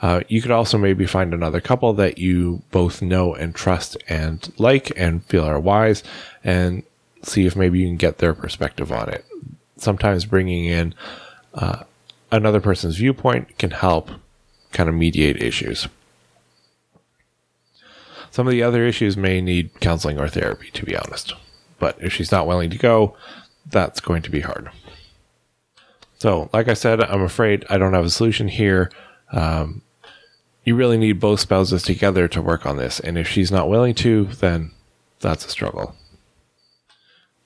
Uh, 0.01 0.21
you 0.29 0.41
could 0.41 0.53
also 0.53 0.79
maybe 0.79 1.05
find 1.05 1.35
another 1.35 1.61
couple 1.61 1.93
that 1.93 2.19
you 2.19 2.63
both 2.71 3.03
know 3.03 3.35
and 3.35 3.57
trust 3.57 3.97
and 4.09 4.53
like 4.57 4.93
and 4.97 5.25
feel 5.25 5.43
are 5.43 5.59
wise, 5.59 6.05
and 6.45 6.85
see 7.25 7.45
if 7.45 7.57
maybe 7.57 7.81
you 7.81 7.89
can 7.89 7.97
get 7.97 8.19
their 8.19 8.33
perspective 8.33 8.93
on 8.93 9.09
it. 9.09 9.25
Sometimes 9.79 10.25
bringing 10.25 10.67
in 10.67 10.95
uh, 11.55 11.83
another 12.31 12.61
person's 12.61 12.99
viewpoint 12.99 13.59
can 13.59 13.73
help 13.73 14.13
kind 14.71 14.89
of 14.89 14.95
mediate 14.95 15.43
issues. 15.43 15.89
Some 18.31 18.47
of 18.47 18.53
the 18.53 18.63
other 18.63 18.87
issues 18.87 19.17
may 19.17 19.41
need 19.41 19.81
counseling 19.81 20.21
or 20.21 20.29
therapy, 20.29 20.71
to 20.71 20.87
be 20.87 20.97
honest. 20.97 21.35
But 21.81 22.01
if 22.01 22.13
she's 22.13 22.31
not 22.31 22.47
willing 22.47 22.71
to 22.71 22.79
go, 22.79 23.17
that's 23.69 24.01
going 24.01 24.23
to 24.23 24.31
be 24.31 24.41
hard. 24.41 24.71
So, 26.19 26.49
like 26.53 26.69
I 26.69 26.75
said, 26.75 27.03
I'm 27.03 27.23
afraid 27.23 27.65
I 27.69 27.79
don't 27.79 27.93
have 27.93 28.05
a 28.05 28.11
solution 28.11 28.49
here. 28.49 28.91
Um, 29.33 29.83
you 30.65 30.75
really 30.75 30.97
need 30.97 31.21
both 31.21 31.41
spouses 31.41 31.83
together 31.83 32.27
to 32.29 32.43
work 32.43 32.67
on 32.67 32.77
this. 32.77 33.01
And 33.01 33.19
if 33.19 33.29
she's 33.29 33.53
not 33.53 33.69
willing 33.69 33.95
to, 33.97 34.25
then 34.25 34.73
that's 35.21 35.47
a 35.47 35.51
struggle. 35.51 35.95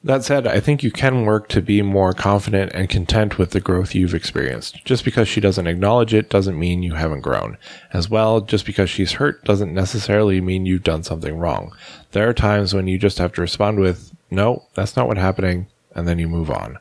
That 0.02 0.24
said, 0.24 0.46
I 0.46 0.60
think 0.60 0.82
you 0.82 0.90
can 0.90 1.26
work 1.26 1.48
to 1.48 1.60
be 1.60 1.82
more 1.82 2.14
confident 2.14 2.72
and 2.72 2.88
content 2.88 3.36
with 3.36 3.50
the 3.50 3.60
growth 3.60 3.94
you've 3.94 4.14
experienced. 4.14 4.82
Just 4.86 5.04
because 5.04 5.28
she 5.28 5.42
doesn't 5.42 5.66
acknowledge 5.66 6.14
it 6.14 6.30
doesn't 6.30 6.58
mean 6.58 6.82
you 6.82 6.94
haven't 6.94 7.20
grown. 7.20 7.58
As 7.92 8.08
well, 8.08 8.40
just 8.40 8.64
because 8.64 8.88
she's 8.88 9.12
hurt 9.12 9.44
doesn't 9.44 9.74
necessarily 9.74 10.40
mean 10.40 10.64
you've 10.64 10.84
done 10.84 11.02
something 11.02 11.36
wrong. 11.36 11.76
There 12.12 12.26
are 12.26 12.32
times 12.32 12.72
when 12.72 12.86
you 12.86 12.96
just 12.96 13.18
have 13.18 13.34
to 13.34 13.42
respond 13.42 13.78
with, 13.78 14.14
no, 14.30 14.64
that's 14.72 14.96
not 14.96 15.06
what's 15.06 15.20
happening 15.20 15.66
and 15.94 16.06
then 16.06 16.18
you 16.18 16.28
move 16.28 16.50
on. 16.50 16.78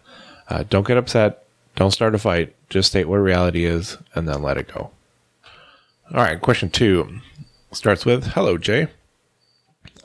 Uh, 0.48 0.64
don't 0.70 0.88
get 0.88 0.98
upset. 0.98 1.44
Don't 1.76 1.92
start 1.92 2.16
a 2.16 2.20
fight. 2.20 2.56
Just 2.70 2.90
state 2.90 3.08
what 3.08 3.18
reality 3.18 3.66
is 3.66 3.98
and 4.16 4.28
then 4.28 4.42
let 4.42 4.58
it 4.58 4.74
go. 4.74 4.92
All 6.12 6.24
right, 6.24 6.42
question 6.42 6.70
two 6.70 7.22
starts 7.72 8.06
with 8.06 8.28
Hello, 8.28 8.58
Jay. 8.58 8.88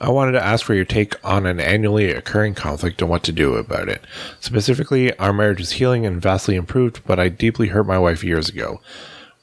I 0.01 0.11
wanted 0.11 0.33
to 0.33 0.45
ask 0.45 0.65
for 0.65 0.75
your 0.75 0.85
take 0.85 1.15
on 1.25 1.47
an 1.47 1.61
annually 1.61 2.11
occurring 2.11 2.55
conflict 2.55 3.01
and 3.01 3.11
what 3.11 3.23
to 3.25 3.33
do 3.33 3.55
about 3.55 3.89
it. 3.89 4.05
Specifically, 4.41 5.17
our 5.19 5.33
marriage 5.33 5.61
is 5.61 5.73
healing 5.73 6.05
and 6.05 6.21
vastly 6.21 6.57
improved, 6.57 7.01
but 7.07 7.19
I 7.19 7.29
deeply 7.29 7.69
hurt 7.69 7.87
my 7.87 7.99
wife 7.99 8.25
years 8.25 8.49
ago. 8.49 8.81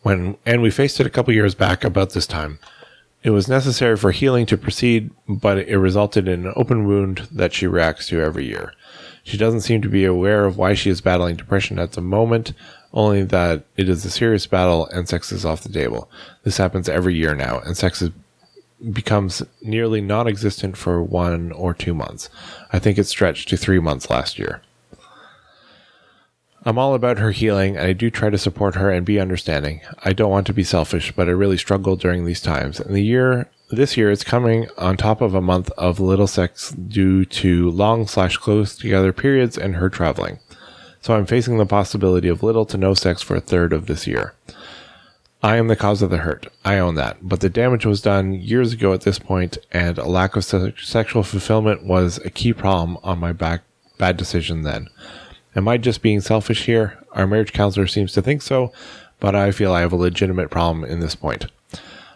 When 0.04 0.38
and 0.46 0.62
we 0.62 0.72
faced 0.72 1.00
it 1.00 1.08
a 1.08 1.12
couple 1.12 1.34
years 1.34 1.56
back 1.56 1.84
about 1.84 2.12
this 2.12 2.28
time. 2.28 2.60
It 3.24 3.30
was 3.30 3.48
necessary 3.48 3.98
for 3.98 4.12
healing 4.12 4.46
to 4.48 4.58
proceed, 4.58 5.12
but 5.28 5.60
it 5.60 5.78
resulted 5.78 6.28
in 6.28 6.46
an 6.48 6.54
open 6.56 6.88
wound 6.88 7.28
that 7.32 7.54
she 7.54 7.68
reacts 7.68 8.08
to 8.08 8.20
every 8.20 8.46
year. 8.46 8.74
She 9.24 9.38
doesn't 9.38 9.62
seem 9.62 9.82
to 9.82 9.90
be 9.90 10.06
aware 10.06 10.46
of 10.46 10.58
why 10.58 10.74
she 10.74 10.90
is 10.90 11.02
battling 11.02 11.36
depression 11.36 11.80
at 11.80 11.94
the 11.94 12.02
moment, 12.02 12.54
only 12.94 13.24
that 13.24 13.64
it 13.78 13.88
is 13.88 14.04
a 14.04 14.10
serious 14.10 14.48
battle 14.48 14.88
and 14.88 15.08
sex 15.08 15.32
is 15.32 15.46
off 15.46 15.64
the 15.64 15.70
table. 15.70 16.10
This 16.44 16.58
happens 16.58 16.90
every 16.90 17.16
year 17.16 17.36
now, 17.36 17.60
and 17.60 17.78
sex 17.78 18.02
is, 18.02 18.10
becomes 18.92 19.44
nearly 19.62 20.02
non 20.02 20.28
existent 20.28 20.76
for 20.76 21.04
one 21.04 21.52
or 21.52 21.74
two 21.74 21.94
months. 21.94 22.30
I 22.74 22.80
think 22.80 22.98
it 22.98 23.06
stretched 23.06 23.50
to 23.50 23.58
three 23.58 23.80
months 23.80 24.10
last 24.10 24.40
year. 24.40 24.62
I'm 26.64 26.78
all 26.78 26.94
about 26.94 27.18
her 27.18 27.32
healing, 27.32 27.76
and 27.76 27.88
I 27.88 27.94
do 27.94 28.12
try 28.12 28.30
to 28.30 28.38
support 28.38 28.76
her 28.76 28.92
and 28.92 29.04
be 29.04 29.20
understanding. 29.20 29.82
I 30.04 30.14
don't 30.14 30.30
want 30.30 30.46
to 30.48 30.54
be 30.54 30.64
selfish, 30.64 31.12
but 31.12 31.28
I 31.28 31.32
really 31.32 31.58
struggle 31.58 31.96
during 31.96 32.26
these 32.26 32.42
times. 32.42 32.80
And 32.80 32.96
the 32.96 33.04
year 33.04 33.50
this 33.72 33.98
year 33.98 34.12
it's 34.12 34.24
coming 34.24 34.68
on 34.78 34.98
top 34.98 35.22
of 35.22 35.34
a 35.34 35.42
month 35.42 35.72
of 35.72 36.00
little 36.00 36.28
sex 36.28 36.72
due 36.72 37.26
to 37.26 37.70
long 37.70 38.08
slash 38.08 38.38
close 38.38 38.76
together 38.76 39.14
periods 39.14 39.58
and 39.58 39.76
her 39.76 39.90
traveling. 39.90 40.40
So 41.02 41.16
I'm 41.16 41.26
facing 41.26 41.58
the 41.58 41.66
possibility 41.66 42.28
of 42.28 42.44
little 42.44 42.66
to 42.66 42.78
no 42.78 42.94
sex 42.94 43.22
for 43.22 43.36
a 43.36 43.42
third 43.42 43.74
of 43.74 43.88
this 43.88 44.06
year. 44.06 44.36
I 45.44 45.58
am 45.58 45.68
the 45.68 45.76
cause 45.76 46.04
of 46.04 46.12
the 46.12 46.18
hurt. 46.18 46.48
I 46.64 46.78
own 46.78 46.94
that. 46.96 47.18
But 47.24 47.40
the 47.40 47.50
damage 47.50 47.86
was 47.86 48.02
done 48.02 48.34
years 48.34 48.74
ago 48.74 48.94
at 48.94 49.02
this 49.02 49.18
point, 49.18 49.58
and 49.72 49.98
a 49.98 50.06
lack 50.08 50.36
of 50.36 50.46
se- 50.46 50.76
sexual 50.78 51.24
fulfillment 51.24 51.84
was 51.84 52.20
a 52.20 52.30
key 52.30 52.54
problem 52.54 52.98
on 53.04 53.18
my 53.18 53.34
back 53.34 53.64
bad 53.98 54.18
decision 54.18 54.62
then. 54.62 54.88
Am 55.56 55.68
I 55.68 55.78
just 55.78 56.02
being 56.02 56.22
selfish 56.22 56.66
here? 56.66 56.98
Our 57.14 57.28
marriage 57.28 57.54
counselor 57.54 57.88
seems 57.88 58.14
to 58.14 58.22
think 58.22 58.42
so, 58.42 58.72
but 59.20 59.36
I 59.36 59.52
feel 59.52 59.74
I 59.74 59.82
have 59.82 59.94
a 59.94 59.98
legitimate 59.98 60.50
problem 60.50 60.86
in 60.86 61.00
this 61.00 61.16
point. 61.16 61.46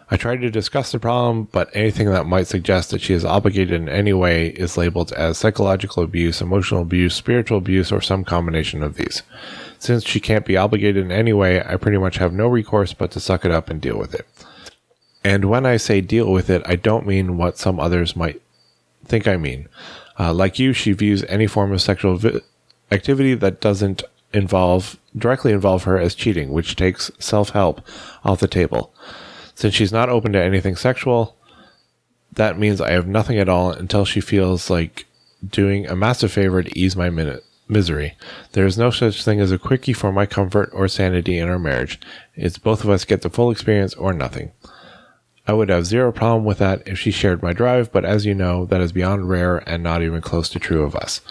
I 0.08 0.16
try 0.16 0.36
to 0.36 0.50
discuss 0.50 0.92
the 0.92 1.00
problem, 1.00 1.48
but 1.50 1.68
anything 1.74 2.08
that 2.10 2.26
might 2.26 2.46
suggest 2.46 2.90
that 2.90 3.00
she 3.00 3.12
is 3.12 3.24
obligated 3.24 3.80
in 3.80 3.88
any 3.88 4.12
way 4.12 4.48
is 4.48 4.76
labeled 4.76 5.12
as 5.12 5.36
psychological 5.36 6.04
abuse, 6.04 6.40
emotional 6.40 6.82
abuse, 6.82 7.14
spiritual 7.14 7.58
abuse, 7.58 7.90
or 7.90 8.00
some 8.00 8.24
combination 8.24 8.84
of 8.84 8.94
these. 8.94 9.22
Since 9.80 10.04
she 10.04 10.20
can't 10.20 10.46
be 10.46 10.56
obligated 10.56 11.04
in 11.04 11.10
any 11.10 11.32
way, 11.32 11.60
I 11.60 11.76
pretty 11.76 11.98
much 11.98 12.18
have 12.18 12.32
no 12.32 12.46
recourse 12.46 12.92
but 12.92 13.10
to 13.12 13.20
suck 13.20 13.44
it 13.44 13.50
up 13.50 13.68
and 13.68 13.80
deal 13.80 13.98
with 13.98 14.14
it. 14.14 14.26
And 15.24 15.46
when 15.46 15.66
I 15.66 15.76
say 15.76 16.00
deal 16.00 16.30
with 16.30 16.50
it, 16.50 16.62
I 16.66 16.76
don't 16.76 17.06
mean 17.06 17.36
what 17.36 17.58
some 17.58 17.80
others 17.80 18.14
might 18.14 18.40
think 19.04 19.26
I 19.26 19.36
mean. 19.36 19.68
Uh, 20.18 20.32
like 20.32 20.60
you, 20.60 20.72
she 20.72 20.92
views 20.92 21.24
any 21.24 21.48
form 21.48 21.72
of 21.72 21.82
sexual 21.82 22.16
vi- 22.16 22.40
activity 22.92 23.34
that 23.34 23.60
doesn't 23.60 24.04
involve 24.32 24.98
directly 25.16 25.52
involve 25.52 25.84
her 25.84 25.98
as 25.98 26.14
cheating, 26.14 26.52
which 26.52 26.76
takes 26.76 27.10
self 27.18 27.50
help 27.50 27.80
off 28.24 28.40
the 28.40 28.48
table. 28.48 28.92
Since 29.56 29.74
she's 29.74 29.90
not 29.90 30.10
open 30.10 30.32
to 30.32 30.42
anything 30.42 30.76
sexual, 30.76 31.34
that 32.30 32.58
means 32.58 32.80
I 32.80 32.90
have 32.92 33.08
nothing 33.08 33.38
at 33.38 33.48
all 33.48 33.70
until 33.70 34.04
she 34.04 34.20
feels 34.20 34.68
like 34.68 35.06
doing 35.46 35.86
a 35.86 35.96
massive 35.96 36.30
favor 36.30 36.62
to 36.62 36.78
ease 36.78 36.94
my 36.94 37.08
minute 37.08 37.42
misery. 37.66 38.16
There 38.52 38.66
is 38.66 38.76
no 38.76 38.90
such 38.90 39.24
thing 39.24 39.40
as 39.40 39.50
a 39.50 39.58
quickie 39.58 39.94
for 39.94 40.12
my 40.12 40.26
comfort 40.26 40.68
or 40.74 40.88
sanity 40.88 41.38
in 41.38 41.48
our 41.48 41.58
marriage. 41.58 41.98
It's 42.34 42.58
both 42.58 42.84
of 42.84 42.90
us 42.90 43.06
get 43.06 43.22
the 43.22 43.30
full 43.30 43.50
experience 43.50 43.94
or 43.94 44.12
nothing. 44.12 44.52
I 45.48 45.54
would 45.54 45.70
have 45.70 45.86
zero 45.86 46.12
problem 46.12 46.44
with 46.44 46.58
that 46.58 46.86
if 46.86 46.98
she 46.98 47.10
shared 47.10 47.42
my 47.42 47.54
drive, 47.54 47.90
but 47.90 48.04
as 48.04 48.26
you 48.26 48.34
know, 48.34 48.66
that 48.66 48.82
is 48.82 48.92
beyond 48.92 49.30
rare 49.30 49.58
and 49.68 49.82
not 49.82 50.02
even 50.02 50.20
close 50.20 50.50
to 50.50 50.58
true 50.58 50.82
of 50.82 50.94
us. 50.94 51.22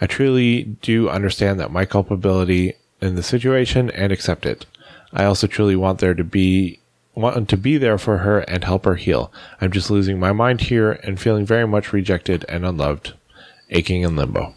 I 0.00 0.06
truly 0.06 0.64
do 0.64 1.08
understand 1.08 1.60
that 1.60 1.70
my 1.70 1.84
culpability 1.84 2.74
in 3.00 3.14
the 3.14 3.22
situation 3.22 3.88
and 3.90 4.10
accept 4.10 4.46
it. 4.46 4.66
I 5.12 5.24
also 5.24 5.46
truly 5.46 5.76
want 5.76 6.00
there 6.00 6.14
to 6.14 6.24
be 6.24 6.80
want 7.14 7.48
to 7.48 7.56
be 7.56 7.78
there 7.78 7.98
for 7.98 8.18
her 8.18 8.40
and 8.40 8.64
help 8.64 8.84
her 8.84 8.96
heal. 8.96 9.32
I'm 9.60 9.70
just 9.70 9.90
losing 9.90 10.18
my 10.18 10.32
mind 10.32 10.62
here 10.62 10.92
and 10.92 11.20
feeling 11.20 11.44
very 11.44 11.66
much 11.66 11.92
rejected 11.92 12.44
and 12.48 12.64
unloved, 12.64 13.14
aching 13.70 14.02
in 14.02 14.16
limbo. 14.16 14.54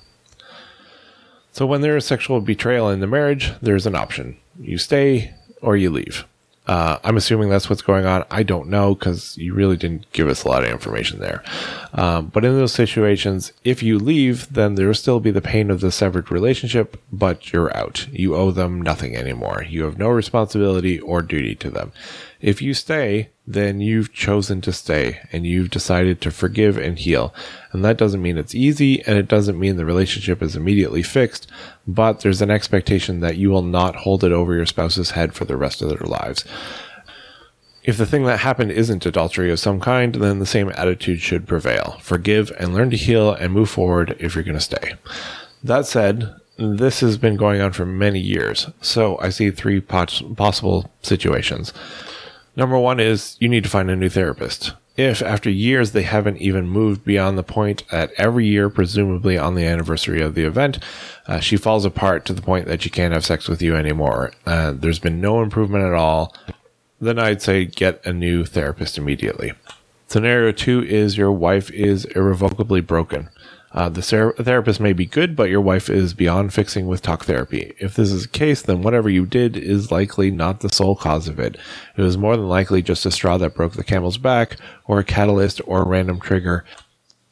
So 1.52 1.66
when 1.66 1.82
there 1.82 1.96
is 1.96 2.06
sexual 2.06 2.42
betrayal 2.42 2.90
in 2.90 3.00
the 3.00 3.08
marriage, 3.08 3.52
there's 3.62 3.86
an 3.86 3.96
option. 3.96 4.38
You 4.60 4.78
stay 4.78 5.34
or 5.62 5.78
you 5.78 5.90
leave. 5.90 6.26
Uh, 6.68 6.98
I'm 7.04 7.16
assuming 7.16 7.50
that's 7.50 7.70
what's 7.70 7.84
going 7.84 8.06
on. 8.06 8.26
I 8.32 8.42
don't 8.42 8.70
know 8.70 8.96
because 8.96 9.38
you 9.38 9.54
really 9.54 9.78
didn't 9.78 10.12
give 10.14 10.28
us 10.28 10.44
a 10.44 10.48
lot 10.48 10.64
of 10.64 10.70
information 10.70 11.20
there. 11.20 11.44
Um, 11.94 12.28
but 12.28 12.44
in 12.44 12.56
those 12.56 12.74
situations, 12.74 13.54
if 13.64 13.84
you 13.84 14.00
leave, 14.00 14.52
then 14.52 14.76
there 14.76 14.88
will 14.88 14.96
still 14.96 15.20
be 15.20 15.32
the 15.32 15.42
pain 15.42 15.70
of 15.70 15.80
the 15.80 15.92
severed 15.92 16.32
relationship, 16.32 17.00
but 17.12 17.54
you're 17.54 17.76
out. 17.78 18.08
You 18.12 18.36
owe 18.36 18.52
them 18.52 18.82
nothing 18.82 19.16
anymore. 19.16 19.64
You 19.70 19.84
have 19.84 20.00
no 20.00 20.10
responsibility 20.10 21.00
or 21.00 21.22
duty 21.22 21.54
to 21.56 21.70
them. 21.70 21.92
If 22.46 22.62
you 22.62 22.76
stay, 22.76 23.32
then 23.48 23.80
you've 23.80 24.14
chosen 24.14 24.62
to 24.62 24.72
stay 24.72 25.20
and 25.32 25.48
you've 25.48 25.72
decided 25.72 26.22
to 26.22 26.30
forgive 26.30 26.78
and 26.78 27.00
heal. 27.00 27.34
And 27.72 27.84
that 27.84 27.98
doesn't 27.98 28.22
mean 28.22 28.38
it's 28.38 28.54
easy 28.54 29.02
and 29.08 29.18
it 29.18 29.28
doesn't 29.28 29.60
mean 29.60 29.78
the 29.78 29.84
relationship 29.84 30.44
is 30.44 30.56
immediately 30.56 31.02
fixed, 31.02 31.48
but 31.88 32.20
there's 32.20 32.44
an 32.44 32.52
expectation 32.52 33.20
that 33.22 33.38
you 33.38 33.50
will 33.50 33.64
not 33.64 33.96
hold 33.96 34.24
it 34.24 34.32
over 34.32 34.54
your 34.54 34.68
spouse's 34.68 35.10
head 35.10 35.34
for 35.34 35.46
the 35.46 35.58
rest 35.58 35.82
of 35.82 35.90
their 35.90 36.08
lives. 36.08 36.46
If 37.84 37.98
the 37.98 38.06
thing 38.06 38.26
that 38.26 38.42
happened 38.42 38.74
isn't 38.74 39.08
adultery 39.08 39.50
of 39.50 39.60
some 39.60 39.80
kind, 39.80 40.14
then 40.14 40.38
the 40.38 40.46
same 40.46 40.70
attitude 40.76 41.22
should 41.22 41.48
prevail. 41.48 41.98
Forgive 42.00 42.52
and 42.60 42.76
learn 42.76 42.92
to 42.92 42.96
heal 42.96 43.34
and 43.34 43.54
move 43.54 43.72
forward 43.72 44.16
if 44.20 44.36
you're 44.36 44.44
going 44.44 44.54
to 44.54 44.62
stay. 44.62 44.94
That 45.64 45.88
said, 45.88 46.32
this 46.60 47.00
has 47.00 47.18
been 47.18 47.38
going 47.38 47.62
on 47.62 47.72
for 47.72 47.88
many 47.88 48.20
years, 48.20 48.68
so 48.82 49.18
I 49.18 49.30
see 49.30 49.50
three 49.50 49.82
possible 49.82 50.92
situations. 51.02 51.74
Number 52.56 52.78
one 52.78 53.00
is 53.00 53.36
you 53.40 53.50
need 53.50 53.64
to 53.64 53.70
find 53.70 53.90
a 53.90 53.96
new 53.96 54.10
therapist. 54.10 54.74
If 54.98 55.22
after 55.22 55.50
years 55.50 55.92
they 55.92 56.04
haven't 56.04 56.38
even 56.38 56.70
moved 56.70 57.04
beyond 57.04 57.38
the 57.38 57.44
point 57.44 57.84
that 57.92 58.12
every 58.18 58.48
year, 58.48 58.70
presumably 58.70 59.38
on 59.38 59.56
the 59.56 59.66
anniversary 59.66 60.22
of 60.22 60.36
the 60.36 60.46
event, 60.46 60.80
uh, 61.28 61.42
she 61.42 61.58
falls 61.58 61.84
apart 61.84 62.24
to 62.26 62.34
the 62.34 62.42
point 62.42 62.68
that 62.68 62.82
she 62.82 62.90
can't 62.90 63.14
have 63.14 63.26
sex 63.26 63.50
with 63.50 63.62
you 63.62 63.76
anymore, 63.76 64.32
uh, 64.46 64.72
there's 64.72 65.00
been 65.00 65.20
no 65.20 65.42
improvement 65.42 65.84
at 65.84 65.94
all, 65.94 66.34
then 67.02 67.20
I'd 67.20 67.42
say 67.42 67.66
get 67.66 68.06
a 68.06 68.14
new 68.14 68.46
therapist 68.46 68.98
immediately. 68.98 69.52
Scenario 70.08 70.54
two 70.54 70.82
is 70.84 71.18
your 71.18 71.32
wife 71.32 71.70
is 71.72 72.06
irrevocably 72.06 72.80
broken. 72.80 73.30
Uh, 73.76 73.90
the 73.90 74.02
ser- 74.02 74.34
therapist 74.40 74.80
may 74.80 74.94
be 74.94 75.06
good, 75.06 75.36
but 75.36 75.50
your 75.50 75.60
wife 75.60 75.90
is 75.90 76.14
beyond 76.14 76.54
fixing 76.54 76.88
with 76.88 77.02
talk 77.02 77.26
therapy. 77.26 77.74
If 77.78 77.96
this 77.96 78.10
is 78.10 78.24
the 78.24 78.30
case, 78.30 78.62
then 78.62 78.82
whatever 78.82 79.10
you 79.10 79.26
did 79.26 79.58
is 79.58 79.92
likely 79.92 80.32
not 80.32 80.62
the 80.62 80.70
sole 80.70 80.96
cause 80.96 81.28
of 81.28 81.40
it. 81.40 81.58
It 81.98 82.02
was 82.02 82.18
more 82.18 82.38
than 82.38 82.48
likely 82.48 82.82
just 82.82 83.06
a 83.06 83.12
straw 83.12 83.38
that 83.38 83.54
broke 83.54 83.74
the 83.74 83.84
camel's 83.84 84.18
back, 84.18 84.56
or 84.86 85.00
a 85.00 85.04
catalyst, 85.04 85.60
or 85.66 85.82
a 85.82 85.88
random 85.88 86.22
trigger. 86.22 86.64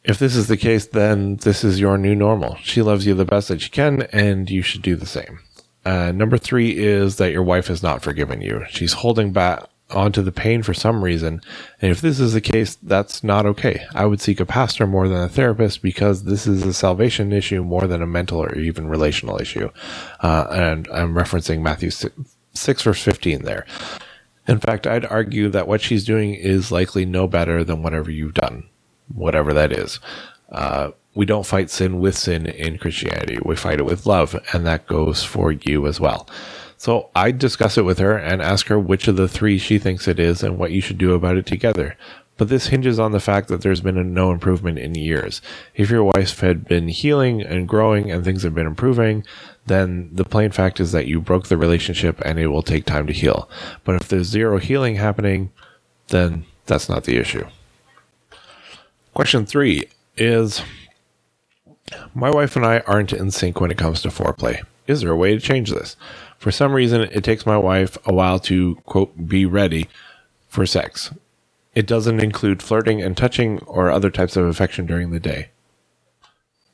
If 0.03 0.19
this 0.19 0.35
is 0.35 0.47
the 0.47 0.57
case, 0.57 0.85
then 0.85 1.37
this 1.37 1.63
is 1.63 1.79
your 1.79 1.97
new 1.97 2.13
normal. 2.13 2.57
She 2.61 2.81
loves 2.81 3.07
you 3.07 3.13
the 3.13 3.23
best 3.23 3.47
that 3.47 3.61
she 3.61 3.69
can, 3.69 4.01
and 4.11 4.49
you 4.49 4.61
should 4.61 4.81
do 4.81 4.97
the 4.97 5.05
same. 5.05 5.39
Uh, 5.85 6.11
number 6.11 6.37
three 6.37 6.77
is 6.77 7.15
that 7.17 7.31
your 7.31 7.43
wife 7.43 7.67
has 7.67 7.81
not 7.81 8.01
forgiven 8.01 8.41
you. 8.41 8.65
She's 8.69 8.93
holding 8.93 9.31
back 9.31 9.63
onto 9.89 10.21
the 10.21 10.31
pain 10.31 10.63
for 10.63 10.73
some 10.73 11.03
reason. 11.03 11.41
And 11.81 11.91
if 11.91 12.01
this 12.01 12.19
is 12.19 12.33
the 12.33 12.41
case, 12.41 12.75
that's 12.75 13.23
not 13.23 13.45
okay. 13.45 13.85
I 13.93 14.05
would 14.05 14.21
seek 14.21 14.39
a 14.39 14.45
pastor 14.45 14.87
more 14.87 15.07
than 15.07 15.21
a 15.21 15.29
therapist 15.29 15.81
because 15.81 16.23
this 16.23 16.47
is 16.47 16.63
a 16.63 16.73
salvation 16.73 17.31
issue 17.31 17.63
more 17.63 17.87
than 17.87 18.01
a 18.01 18.07
mental 18.07 18.39
or 18.39 18.55
even 18.55 18.87
relational 18.87 19.39
issue. 19.39 19.69
Uh, 20.21 20.47
and 20.51 20.87
I'm 20.89 21.13
referencing 21.13 21.61
Matthew 21.61 21.89
6, 21.91 22.15
6 22.53 22.81
verse 22.81 23.01
15 23.01 23.43
there. 23.43 23.65
In 24.47 24.59
fact, 24.59 24.87
I'd 24.87 25.05
argue 25.05 25.49
that 25.49 25.67
what 25.67 25.81
she's 25.81 26.03
doing 26.03 26.33
is 26.33 26.71
likely 26.71 27.05
no 27.05 27.27
better 27.27 27.63
than 27.63 27.81
whatever 27.81 28.11
you've 28.11 28.33
done, 28.33 28.67
whatever 29.13 29.53
that 29.53 29.71
is. 29.71 29.99
Uh, 30.51 30.91
we 31.15 31.25
don't 31.25 31.45
fight 31.45 31.69
sin 31.69 31.99
with 31.99 32.17
sin 32.17 32.47
in 32.47 32.77
Christianity. 32.77 33.37
We 33.43 33.55
fight 33.55 33.79
it 33.79 33.85
with 33.85 34.05
love, 34.05 34.39
and 34.51 34.65
that 34.65 34.87
goes 34.87 35.23
for 35.23 35.51
you 35.51 35.87
as 35.87 35.99
well. 35.99 36.27
So 36.83 37.09
I 37.15 37.31
discuss 37.31 37.77
it 37.77 37.85
with 37.85 37.99
her 37.99 38.17
and 38.17 38.41
ask 38.41 38.67
her 38.67 38.77
which 38.77 39.07
of 39.07 39.15
the 39.15 39.29
three 39.29 39.57
she 39.57 39.79
thinks 39.79 40.05
it 40.05 40.19
is 40.19 40.43
and 40.43 40.57
what 40.57 40.73
you 40.73 40.81
should 40.81 40.97
do 40.97 41.13
about 41.13 41.37
it 41.37 41.45
together. 41.45 41.95
But 42.35 42.49
this 42.49 42.67
hinges 42.67 42.99
on 42.99 43.13
the 43.13 43.21
fact 43.21 43.47
that 43.47 43.61
there's 43.61 43.79
been 43.79 44.13
no 44.13 44.33
improvement 44.33 44.79
in 44.79 44.93
years. 44.93 45.41
If 45.75 45.89
your 45.89 46.03
wife 46.03 46.41
had 46.41 46.65
been 46.65 46.89
healing 46.89 47.41
and 47.41 47.69
growing 47.69 48.11
and 48.11 48.25
things 48.25 48.43
have 48.43 48.53
been 48.53 48.67
improving, 48.67 49.23
then 49.65 50.09
the 50.11 50.25
plain 50.25 50.51
fact 50.51 50.81
is 50.81 50.91
that 50.91 51.07
you 51.07 51.21
broke 51.21 51.47
the 51.47 51.55
relationship 51.55 52.19
and 52.25 52.37
it 52.37 52.47
will 52.47 52.61
take 52.61 52.83
time 52.83 53.07
to 53.07 53.13
heal. 53.13 53.49
But 53.85 54.01
if 54.01 54.09
there's 54.09 54.27
zero 54.27 54.57
healing 54.57 54.95
happening, 54.95 55.53
then 56.09 56.43
that's 56.65 56.89
not 56.89 57.05
the 57.05 57.15
issue. 57.15 57.45
Question 59.13 59.45
three 59.45 59.85
is 60.17 60.61
My 62.13 62.29
wife 62.29 62.57
and 62.57 62.65
I 62.65 62.79
aren't 62.79 63.13
in 63.13 63.31
sync 63.31 63.61
when 63.61 63.71
it 63.71 63.77
comes 63.77 64.01
to 64.01 64.09
foreplay. 64.09 64.63
Is 64.85 64.99
there 64.99 65.11
a 65.11 65.15
way 65.15 65.33
to 65.33 65.39
change 65.39 65.71
this? 65.71 65.95
For 66.43 66.51
some 66.51 66.73
reason, 66.73 67.03
it 67.03 67.23
takes 67.23 67.45
my 67.45 67.55
wife 67.55 67.97
a 68.05 68.13
while 68.13 68.37
to, 68.39 68.75
quote, 68.85 69.29
be 69.29 69.45
ready 69.45 69.87
for 70.49 70.65
sex. 70.65 71.13
It 71.73 71.87
doesn't 71.87 72.19
include 72.19 72.61
flirting 72.61 73.01
and 73.01 73.15
touching 73.15 73.59
or 73.59 73.89
other 73.89 74.09
types 74.09 74.35
of 74.35 74.43
affection 74.43 74.85
during 74.85 75.11
the 75.11 75.21
day. 75.21 75.51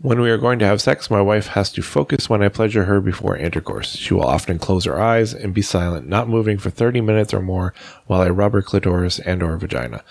When 0.02 0.22
we 0.22 0.32
are 0.32 0.40
going 0.40 0.58
to 0.58 0.66
have 0.66 0.82
sex, 0.82 1.12
my 1.12 1.22
wife 1.22 1.50
has 1.50 1.72
to 1.74 1.84
focus 1.84 2.28
when 2.28 2.42
I 2.42 2.50
pleasure 2.50 2.86
her 2.86 3.00
before 3.00 3.38
intercourse. 3.38 3.96
She 3.96 4.16
will 4.16 4.26
often 4.26 4.58
close 4.58 4.86
her 4.86 5.00
eyes 5.00 5.36
and 5.36 5.54
be 5.54 5.62
silent, 5.62 6.08
not 6.08 6.28
moving 6.28 6.58
for 6.58 6.72
30 6.72 7.02
minutes 7.02 7.32
or 7.32 7.42
more 7.44 7.76
while 8.08 8.22
I 8.22 8.30
rub 8.30 8.54
her 8.54 8.64
clitoris 8.64 9.20
and 9.20 9.44
or 9.44 9.56
vagina. 9.58 10.04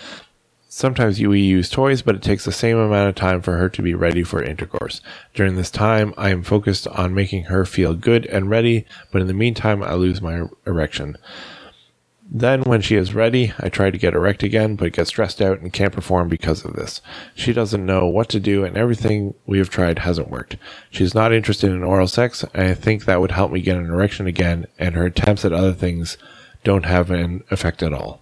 Sometimes 0.71 1.19
we 1.19 1.41
use 1.41 1.71
toys, 1.71 2.03
but 2.03 2.15
it 2.15 2.21
takes 2.21 2.45
the 2.45 2.53
same 2.53 2.77
amount 2.77 3.09
of 3.09 3.15
time 3.15 3.41
for 3.41 3.57
her 3.57 3.71
to 3.71 3.81
be 3.81 3.95
ready 3.95 4.23
for 4.23 4.43
intercourse. 4.43 5.01
During 5.33 5.57
this 5.57 5.71
time, 5.71 6.13
I 6.19 6.29
am 6.29 6.43
focused 6.43 6.87
on 6.89 7.15
making 7.15 7.45
her 7.45 7.65
feel 7.65 7.95
good 7.95 8.27
and 8.27 8.51
ready, 8.51 8.85
but 9.11 9.23
in 9.23 9.29
the 9.29 9.33
meantime, 9.33 9.83
I 9.83 9.95
lose 9.95 10.21
my 10.21 10.43
erection. 10.67 11.17
Then, 12.31 12.65
when 12.65 12.83
she 12.83 12.97
is 12.97 13.15
ready, 13.15 13.55
I 13.59 13.71
try 13.71 13.91
to 13.91 13.97
get 13.97 14.13
erect 14.13 14.43
again, 14.43 14.77
but 14.77 14.93
get 14.93 15.07
stressed 15.07 15.41
out 15.41 15.61
and 15.61 15.73
can't 15.73 15.95
perform 15.95 16.29
because 16.29 16.63
of 16.67 16.75
this. 16.75 17.01
She 17.35 17.55
doesn't 17.55 17.87
know 17.87 18.07
what 18.07 18.29
to 18.29 18.39
do, 18.39 18.63
and 18.63 18.77
everything 18.77 19.33
we 19.47 19.57
have 19.57 19.71
tried 19.71 20.01
hasn't 20.01 20.29
worked. 20.29 20.59
She's 20.91 21.15
not 21.15 21.33
interested 21.33 21.73
in 21.73 21.83
oral 21.83 22.09
sex, 22.09 22.45
and 22.53 22.69
I 22.69 22.75
think 22.75 23.07
that 23.07 23.23
would 23.23 23.31
help 23.31 23.53
me 23.53 23.63
get 23.63 23.79
an 23.79 23.87
erection 23.87 24.27
again, 24.27 24.67
and 24.79 24.95
her 24.95 25.07
attempts 25.07 25.47
at 25.47 25.55
other 25.55 25.73
things 25.73 26.19
don't 26.63 26.85
have 26.85 27.11
an 27.11 27.43
effect 27.51 27.83
at 27.83 27.95
all. 27.95 28.21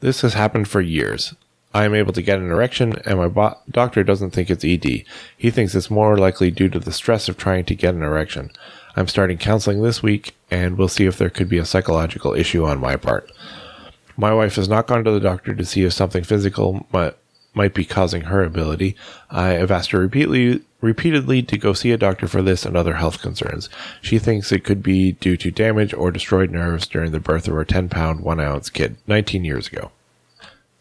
This 0.00 0.20
has 0.20 0.34
happened 0.34 0.68
for 0.68 0.82
years. 0.82 1.34
I 1.74 1.84
am 1.84 1.94
able 1.94 2.12
to 2.12 2.22
get 2.22 2.38
an 2.38 2.52
erection, 2.52 2.94
and 3.04 3.18
my 3.18 3.26
bo- 3.26 3.58
doctor 3.68 4.04
doesn't 4.04 4.30
think 4.30 4.48
it's 4.48 4.64
ED. 4.64 5.04
He 5.36 5.50
thinks 5.50 5.74
it's 5.74 5.90
more 5.90 6.16
likely 6.16 6.52
due 6.52 6.68
to 6.68 6.78
the 6.78 6.92
stress 6.92 7.28
of 7.28 7.36
trying 7.36 7.64
to 7.64 7.74
get 7.74 7.96
an 7.96 8.02
erection. 8.02 8.52
I'm 8.94 9.08
starting 9.08 9.38
counseling 9.38 9.82
this 9.82 10.00
week, 10.00 10.36
and 10.52 10.78
we'll 10.78 10.86
see 10.86 11.04
if 11.04 11.18
there 11.18 11.30
could 11.30 11.48
be 11.48 11.58
a 11.58 11.64
psychological 11.64 12.32
issue 12.32 12.64
on 12.64 12.78
my 12.78 12.94
part. 12.94 13.28
My 14.16 14.32
wife 14.32 14.54
has 14.54 14.68
not 14.68 14.86
gone 14.86 15.02
to 15.02 15.10
the 15.10 15.18
doctor 15.18 15.52
to 15.52 15.64
see 15.64 15.82
if 15.82 15.92
something 15.92 16.22
physical 16.22 16.86
might, 16.92 17.16
might 17.54 17.74
be 17.74 17.84
causing 17.84 18.22
her 18.22 18.44
ability. 18.44 18.94
I 19.28 19.48
have 19.48 19.72
asked 19.72 19.90
her 19.90 19.98
repeatedly, 19.98 20.62
repeatedly 20.80 21.42
to 21.42 21.58
go 21.58 21.72
see 21.72 21.90
a 21.90 21.96
doctor 21.96 22.28
for 22.28 22.40
this 22.40 22.64
and 22.64 22.76
other 22.76 22.94
health 22.94 23.20
concerns. 23.20 23.68
She 24.00 24.20
thinks 24.20 24.52
it 24.52 24.62
could 24.62 24.80
be 24.80 25.10
due 25.10 25.36
to 25.38 25.50
damage 25.50 25.92
or 25.92 26.12
destroyed 26.12 26.52
nerves 26.52 26.86
during 26.86 27.10
the 27.10 27.18
birth 27.18 27.48
of 27.48 27.54
her 27.54 27.64
10 27.64 27.88
pound, 27.88 28.20
1 28.20 28.38
ounce 28.38 28.70
kid 28.70 28.96
19 29.08 29.44
years 29.44 29.66
ago. 29.66 29.90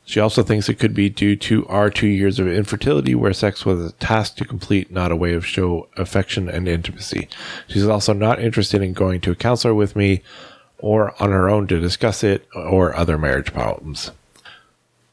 She 0.05 0.19
also 0.19 0.43
thinks 0.43 0.67
it 0.67 0.79
could 0.79 0.93
be 0.93 1.09
due 1.09 1.35
to 1.37 1.65
our 1.67 1.89
two 1.89 2.07
years 2.07 2.39
of 2.39 2.47
infertility, 2.47 3.15
where 3.15 3.33
sex 3.33 3.65
was 3.65 3.79
a 3.85 3.93
task 3.93 4.35
to 4.37 4.45
complete, 4.45 4.91
not 4.91 5.11
a 5.11 5.15
way 5.15 5.33
of 5.33 5.45
show 5.45 5.87
affection 5.95 6.49
and 6.49 6.67
intimacy. 6.67 7.29
She's 7.67 7.87
also 7.87 8.13
not 8.13 8.41
interested 8.41 8.81
in 8.81 8.93
going 8.93 9.21
to 9.21 9.31
a 9.31 9.35
counselor 9.35 9.73
with 9.73 9.95
me 9.95 10.21
or 10.79 11.13
on 11.23 11.31
her 11.31 11.49
own 11.49 11.67
to 11.67 11.79
discuss 11.79 12.23
it 12.23 12.45
or 12.53 12.93
other 12.95 13.17
marriage 13.17 13.53
problems. 13.53 14.11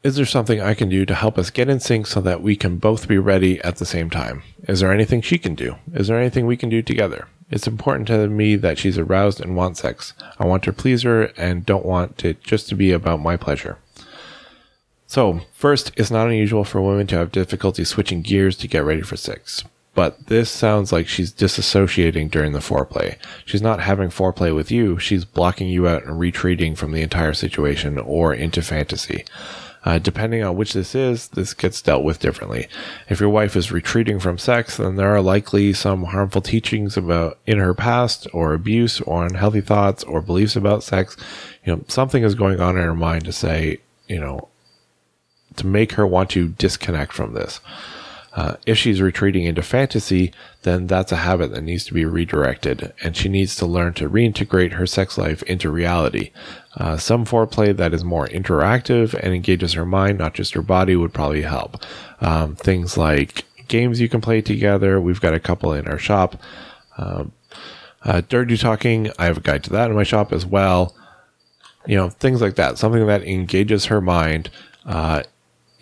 Is 0.03 0.15
there 0.15 0.25
something 0.25 0.59
I 0.59 0.73
can 0.73 0.89
do 0.89 1.05
to 1.05 1.15
help 1.15 1.37
us 1.37 1.51
get 1.51 1.69
in 1.69 1.79
sync 1.79 2.07
so 2.07 2.21
that 2.21 2.41
we 2.41 2.55
can 2.55 2.77
both 2.77 3.07
be 3.07 3.19
ready 3.19 3.61
at 3.61 3.77
the 3.77 3.85
same 3.85 4.09
time? 4.09 4.41
Is 4.67 4.79
there 4.79 4.91
anything 4.91 5.21
she 5.21 5.37
can 5.37 5.55
do? 5.55 5.75
Is 5.93 6.07
there 6.07 6.19
anything 6.19 6.47
we 6.47 6.57
can 6.57 6.69
do 6.69 6.81
together? 6.81 7.27
It's 7.51 7.67
important 7.67 8.07
to 8.07 8.27
me 8.27 8.55
that 8.55 8.79
she's 8.79 8.97
aroused 8.97 9.39
and 9.39 9.55
wants 9.55 9.81
sex. 9.81 10.13
I 10.39 10.45
want 10.45 10.63
to 10.63 10.73
please 10.73 11.03
her 11.03 11.25
and 11.37 11.65
don't 11.65 11.85
want 11.85 12.25
it 12.25 12.41
just 12.43 12.67
to 12.69 12.75
be 12.75 12.91
about 12.91 13.21
my 13.21 13.37
pleasure. 13.37 13.77
So, 15.11 15.41
first, 15.51 15.91
it's 15.97 16.09
not 16.09 16.27
unusual 16.27 16.63
for 16.63 16.81
women 16.81 17.05
to 17.07 17.17
have 17.17 17.33
difficulty 17.33 17.83
switching 17.83 18.21
gears 18.21 18.55
to 18.55 18.67
get 18.69 18.85
ready 18.85 19.01
for 19.01 19.17
sex. 19.17 19.61
But 19.93 20.27
this 20.27 20.49
sounds 20.49 20.93
like 20.93 21.09
she's 21.09 21.33
disassociating 21.33 22.31
during 22.31 22.53
the 22.53 22.59
foreplay. 22.59 23.17
She's 23.43 23.61
not 23.61 23.81
having 23.81 24.07
foreplay 24.07 24.55
with 24.55 24.71
you, 24.71 24.99
she's 24.99 25.25
blocking 25.25 25.67
you 25.67 25.85
out 25.85 26.05
and 26.05 26.17
retreating 26.17 26.77
from 26.77 26.93
the 26.93 27.01
entire 27.01 27.33
situation 27.33 27.97
or 27.97 28.33
into 28.33 28.61
fantasy. 28.61 29.25
Uh, 29.83 29.99
depending 29.99 30.45
on 30.45 30.55
which 30.55 30.71
this 30.71 30.95
is, 30.95 31.27
this 31.27 31.53
gets 31.53 31.81
dealt 31.81 32.05
with 32.05 32.19
differently. 32.19 32.69
If 33.09 33.19
your 33.19 33.31
wife 33.31 33.57
is 33.57 33.69
retreating 33.69 34.17
from 34.17 34.37
sex, 34.37 34.77
then 34.77 34.95
there 34.95 35.13
are 35.13 35.21
likely 35.21 35.73
some 35.73 36.05
harmful 36.05 36.41
teachings 36.41 36.95
about 36.95 37.37
in 37.45 37.59
her 37.59 37.73
past, 37.73 38.29
or 38.31 38.53
abuse, 38.53 39.01
or 39.01 39.25
unhealthy 39.25 39.59
thoughts, 39.59 40.05
or 40.05 40.21
beliefs 40.21 40.55
about 40.55 40.83
sex. 40.83 41.17
You 41.65 41.75
know, 41.75 41.83
something 41.89 42.23
is 42.23 42.33
going 42.33 42.61
on 42.61 42.77
in 42.77 42.83
her 42.85 42.95
mind 42.95 43.25
to 43.25 43.33
say, 43.33 43.79
you 44.07 44.21
know, 44.21 44.47
to 45.55 45.67
make 45.67 45.93
her 45.93 46.07
want 46.07 46.29
to 46.31 46.49
disconnect 46.49 47.13
from 47.13 47.33
this. 47.33 47.59
Uh, 48.33 48.55
if 48.65 48.77
she's 48.77 49.01
retreating 49.01 49.43
into 49.43 49.61
fantasy, 49.61 50.31
then 50.61 50.87
that's 50.87 51.11
a 51.11 51.17
habit 51.17 51.51
that 51.51 51.63
needs 51.63 51.83
to 51.83 51.93
be 51.93 52.05
redirected, 52.05 52.93
and 53.03 53.17
she 53.17 53.27
needs 53.27 53.57
to 53.57 53.65
learn 53.65 53.93
to 53.93 54.09
reintegrate 54.09 54.73
her 54.73 54.87
sex 54.87 55.17
life 55.17 55.43
into 55.43 55.69
reality. 55.69 56.31
Uh, 56.77 56.95
some 56.95 57.25
foreplay 57.25 57.75
that 57.75 57.93
is 57.93 58.05
more 58.05 58.27
interactive 58.27 59.13
and 59.15 59.33
engages 59.33 59.73
her 59.73 59.85
mind, 59.85 60.17
not 60.17 60.33
just 60.33 60.53
her 60.53 60.61
body, 60.61 60.95
would 60.95 61.13
probably 61.13 61.41
help. 61.41 61.83
Um, 62.21 62.55
things 62.55 62.97
like 62.97 63.43
games 63.67 63.99
you 63.99 64.07
can 64.07 64.21
play 64.21 64.41
together. 64.41 65.01
We've 65.01 65.19
got 65.21 65.33
a 65.33 65.39
couple 65.39 65.73
in 65.73 65.87
our 65.87 65.99
shop. 65.99 66.41
Um, 66.97 67.33
uh, 68.03 68.21
dirty 68.27 68.57
talking. 68.57 69.11
I 69.19 69.25
have 69.25 69.37
a 69.37 69.41
guide 69.41 69.63
to 69.65 69.69
that 69.71 69.89
in 69.89 69.95
my 69.95 70.03
shop 70.03 70.31
as 70.31 70.45
well. 70.45 70.95
You 71.85 71.97
know, 71.97 72.09
things 72.09 72.41
like 72.41 72.55
that. 72.55 72.77
Something 72.77 73.05
that 73.07 73.23
engages 73.23 73.85
her 73.85 73.99
mind 73.99 74.49
uh, 74.85 75.23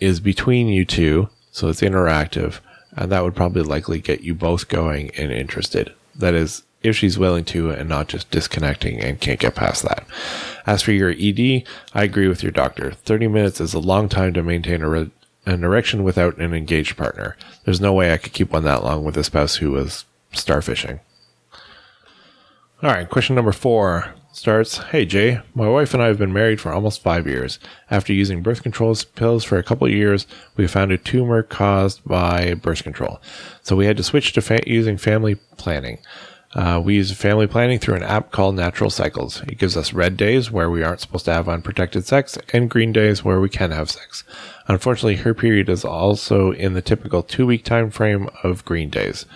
is 0.00 0.20
between 0.20 0.68
you 0.68 0.84
two 0.84 1.28
so 1.50 1.68
it's 1.68 1.80
interactive, 1.80 2.60
and 2.96 3.10
that 3.10 3.22
would 3.22 3.34
probably 3.34 3.62
likely 3.62 4.00
get 4.00 4.22
you 4.22 4.34
both 4.34 4.68
going 4.68 5.10
and 5.16 5.32
interested. 5.32 5.92
That 6.14 6.34
is, 6.34 6.62
if 6.82 6.96
she's 6.96 7.18
willing 7.18 7.44
to 7.46 7.70
and 7.70 7.88
not 7.88 8.08
just 8.08 8.30
disconnecting 8.30 9.00
and 9.00 9.20
can't 9.20 9.40
get 9.40 9.54
past 9.54 9.82
that. 9.82 10.04
As 10.66 10.82
for 10.82 10.92
your 10.92 11.10
ED, 11.10 11.64
I 11.94 12.04
agree 12.04 12.28
with 12.28 12.42
your 12.42 12.52
doctor. 12.52 12.92
30 12.92 13.28
minutes 13.28 13.60
is 13.60 13.74
a 13.74 13.80
long 13.80 14.08
time 14.08 14.32
to 14.34 14.42
maintain 14.42 14.82
re- 14.82 15.10
an 15.46 15.64
erection 15.64 16.04
without 16.04 16.38
an 16.38 16.54
engaged 16.54 16.96
partner. 16.96 17.36
There's 17.64 17.80
no 17.80 17.92
way 17.92 18.12
I 18.12 18.18
could 18.18 18.32
keep 18.32 18.52
one 18.52 18.64
that 18.64 18.84
long 18.84 19.04
with 19.04 19.16
a 19.16 19.24
spouse 19.24 19.56
who 19.56 19.72
was 19.72 20.04
starfishing. 20.32 21.00
All 22.82 22.90
right, 22.90 23.08
question 23.08 23.34
number 23.36 23.52
four 23.52 24.14
starts 24.32 24.78
Hey 24.78 25.04
Jay, 25.04 25.40
my 25.54 25.68
wife 25.68 25.92
and 25.92 26.02
I 26.02 26.06
have 26.06 26.18
been 26.18 26.32
married 26.32 26.60
for 26.60 26.72
almost 26.72 27.02
five 27.02 27.26
years. 27.26 27.58
After 27.90 28.12
using 28.12 28.42
birth 28.42 28.62
control 28.62 28.96
pills 29.14 29.44
for 29.44 29.58
a 29.58 29.62
couple 29.62 29.88
years, 29.88 30.26
we 30.56 30.66
found 30.66 30.92
a 30.92 30.98
tumor 30.98 31.42
caused 31.42 32.04
by 32.04 32.54
birth 32.54 32.82
control. 32.82 33.20
So 33.62 33.76
we 33.76 33.86
had 33.86 33.96
to 33.96 34.02
switch 34.02 34.32
to 34.34 34.40
fa- 34.40 34.60
using 34.66 34.96
family 34.96 35.34
planning. 35.56 35.98
Uh, 36.54 36.80
we 36.82 36.96
use 36.96 37.12
family 37.12 37.46
planning 37.46 37.78
through 37.78 37.94
an 37.94 38.02
app 38.02 38.32
called 38.32 38.56
Natural 38.56 38.90
Cycles. 38.90 39.40
It 39.42 39.58
gives 39.58 39.76
us 39.76 39.92
red 39.92 40.16
days 40.16 40.50
where 40.50 40.68
we 40.68 40.82
aren't 40.82 41.00
supposed 41.00 41.24
to 41.26 41.32
have 41.32 41.48
unprotected 41.48 42.06
sex 42.06 42.38
and 42.52 42.70
green 42.70 42.92
days 42.92 43.24
where 43.24 43.40
we 43.40 43.48
can 43.48 43.70
have 43.70 43.90
sex. 43.90 44.24
Unfortunately, 44.66 45.16
her 45.16 45.34
period 45.34 45.68
is 45.68 45.84
also 45.84 46.50
in 46.52 46.74
the 46.74 46.82
typical 46.82 47.22
two 47.22 47.46
week 47.46 47.64
time 47.64 47.90
frame 47.90 48.28
of 48.42 48.64
green 48.64 48.90
days. 48.90 49.26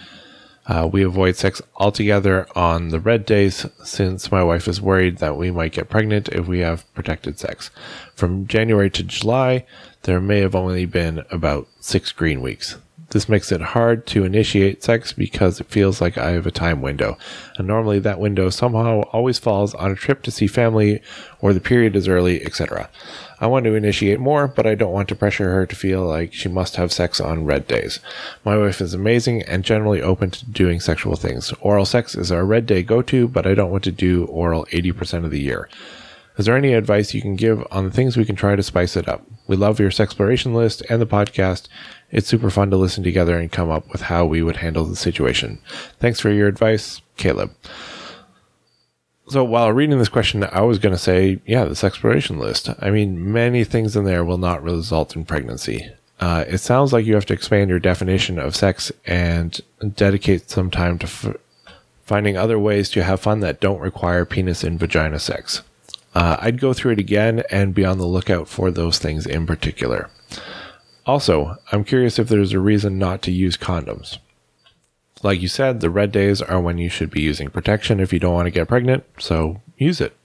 Uh, 0.66 0.88
we 0.90 1.02
avoid 1.04 1.36
sex 1.36 1.60
altogether 1.76 2.46
on 2.56 2.88
the 2.88 3.00
red 3.00 3.26
days 3.26 3.66
since 3.82 4.32
my 4.32 4.42
wife 4.42 4.66
is 4.66 4.80
worried 4.80 5.18
that 5.18 5.36
we 5.36 5.50
might 5.50 5.72
get 5.72 5.90
pregnant 5.90 6.28
if 6.30 6.46
we 6.46 6.60
have 6.60 6.92
protected 6.94 7.38
sex. 7.38 7.70
From 8.14 8.46
January 8.46 8.90
to 8.90 9.02
July, 9.02 9.66
there 10.02 10.20
may 10.20 10.40
have 10.40 10.54
only 10.54 10.86
been 10.86 11.24
about 11.30 11.68
six 11.80 12.12
green 12.12 12.40
weeks. 12.40 12.76
This 13.14 13.28
makes 13.28 13.52
it 13.52 13.60
hard 13.60 14.06
to 14.08 14.24
initiate 14.24 14.82
sex 14.82 15.12
because 15.12 15.60
it 15.60 15.68
feels 15.68 16.00
like 16.00 16.18
I 16.18 16.30
have 16.30 16.48
a 16.48 16.50
time 16.50 16.82
window. 16.82 17.16
And 17.56 17.68
normally 17.68 18.00
that 18.00 18.18
window 18.18 18.50
somehow 18.50 19.02
always 19.12 19.38
falls 19.38 19.72
on 19.72 19.92
a 19.92 19.94
trip 19.94 20.22
to 20.22 20.32
see 20.32 20.48
family 20.48 21.00
or 21.40 21.52
the 21.52 21.60
period 21.60 21.94
is 21.94 22.08
early, 22.08 22.44
etc. 22.44 22.90
I 23.38 23.46
want 23.46 23.66
to 23.66 23.76
initiate 23.76 24.18
more, 24.18 24.48
but 24.48 24.66
I 24.66 24.74
don't 24.74 24.92
want 24.92 25.08
to 25.10 25.14
pressure 25.14 25.48
her 25.52 25.64
to 25.64 25.76
feel 25.76 26.04
like 26.04 26.32
she 26.32 26.48
must 26.48 26.74
have 26.74 26.92
sex 26.92 27.20
on 27.20 27.44
red 27.44 27.68
days. 27.68 28.00
My 28.44 28.58
wife 28.58 28.80
is 28.80 28.94
amazing 28.94 29.42
and 29.42 29.62
generally 29.62 30.02
open 30.02 30.30
to 30.30 30.44
doing 30.46 30.80
sexual 30.80 31.14
things. 31.14 31.52
Oral 31.60 31.86
sex 31.86 32.16
is 32.16 32.32
our 32.32 32.44
red 32.44 32.66
day 32.66 32.82
go 32.82 33.00
to, 33.02 33.28
but 33.28 33.46
I 33.46 33.54
don't 33.54 33.70
want 33.70 33.84
to 33.84 33.92
do 33.92 34.24
oral 34.24 34.66
80% 34.72 35.24
of 35.24 35.30
the 35.30 35.40
year. 35.40 35.68
Is 36.36 36.46
there 36.46 36.56
any 36.56 36.72
advice 36.72 37.14
you 37.14 37.22
can 37.22 37.36
give 37.36 37.64
on 37.70 37.84
the 37.84 37.92
things 37.92 38.16
we 38.16 38.24
can 38.24 38.34
try 38.34 38.56
to 38.56 38.62
spice 38.64 38.96
it 38.96 39.08
up? 39.08 39.24
We 39.46 39.54
love 39.54 39.78
your 39.78 39.90
sexploration 39.90 40.52
list 40.52 40.82
and 40.90 41.00
the 41.00 41.06
podcast. 41.06 41.68
It's 42.10 42.28
super 42.28 42.50
fun 42.50 42.70
to 42.70 42.76
listen 42.76 43.02
together 43.02 43.36
and 43.38 43.50
come 43.50 43.70
up 43.70 43.90
with 43.90 44.02
how 44.02 44.24
we 44.24 44.42
would 44.42 44.56
handle 44.56 44.84
the 44.84 44.96
situation. 44.96 45.58
Thanks 45.98 46.20
for 46.20 46.30
your 46.30 46.48
advice, 46.48 47.00
Caleb. 47.16 47.52
So 49.28 49.42
while 49.42 49.72
reading 49.72 49.98
this 49.98 50.08
question, 50.08 50.44
I 50.44 50.60
was 50.60 50.78
going 50.78 50.94
to 50.94 50.98
say, 50.98 51.40
yeah, 51.46 51.64
this 51.64 51.82
exploration 51.82 52.38
list. 52.38 52.68
I 52.78 52.90
mean, 52.90 53.32
many 53.32 53.64
things 53.64 53.96
in 53.96 54.04
there 54.04 54.24
will 54.24 54.38
not 54.38 54.62
result 54.62 55.16
in 55.16 55.24
pregnancy. 55.24 55.90
Uh, 56.20 56.44
it 56.46 56.58
sounds 56.58 56.92
like 56.92 57.06
you 57.06 57.14
have 57.14 57.26
to 57.26 57.34
expand 57.34 57.70
your 57.70 57.78
definition 57.78 58.38
of 58.38 58.54
sex 58.54 58.92
and 59.06 59.60
dedicate 59.94 60.50
some 60.50 60.70
time 60.70 60.98
to 60.98 61.06
f- 61.06 61.36
finding 62.04 62.36
other 62.36 62.58
ways 62.58 62.90
to 62.90 63.02
have 63.02 63.20
fun 63.20 63.40
that 63.40 63.60
don't 63.60 63.80
require 63.80 64.24
penis 64.24 64.62
and 64.62 64.78
vagina 64.78 65.18
sex. 65.18 65.62
Uh, 66.14 66.36
I'd 66.40 66.60
go 66.60 66.72
through 66.72 66.92
it 66.92 66.98
again 67.00 67.42
and 67.50 67.74
be 67.74 67.84
on 67.84 67.98
the 67.98 68.06
lookout 68.06 68.46
for 68.46 68.70
those 68.70 68.98
things 68.98 69.26
in 69.26 69.46
particular. 69.46 70.10
Also, 71.06 71.58
I'm 71.70 71.84
curious 71.84 72.18
if 72.18 72.28
there's 72.28 72.52
a 72.52 72.60
reason 72.60 72.98
not 72.98 73.22
to 73.22 73.32
use 73.32 73.56
condoms. 73.56 74.18
Like 75.22 75.40
you 75.40 75.48
said, 75.48 75.80
the 75.80 75.90
red 75.90 76.12
days 76.12 76.40
are 76.42 76.60
when 76.60 76.78
you 76.78 76.88
should 76.88 77.10
be 77.10 77.22
using 77.22 77.48
protection 77.48 78.00
if 78.00 78.12
you 78.12 78.18
don't 78.18 78.34
want 78.34 78.46
to 78.46 78.50
get 78.50 78.68
pregnant, 78.68 79.04
so 79.18 79.60
use 79.76 80.00
it. 80.00 80.16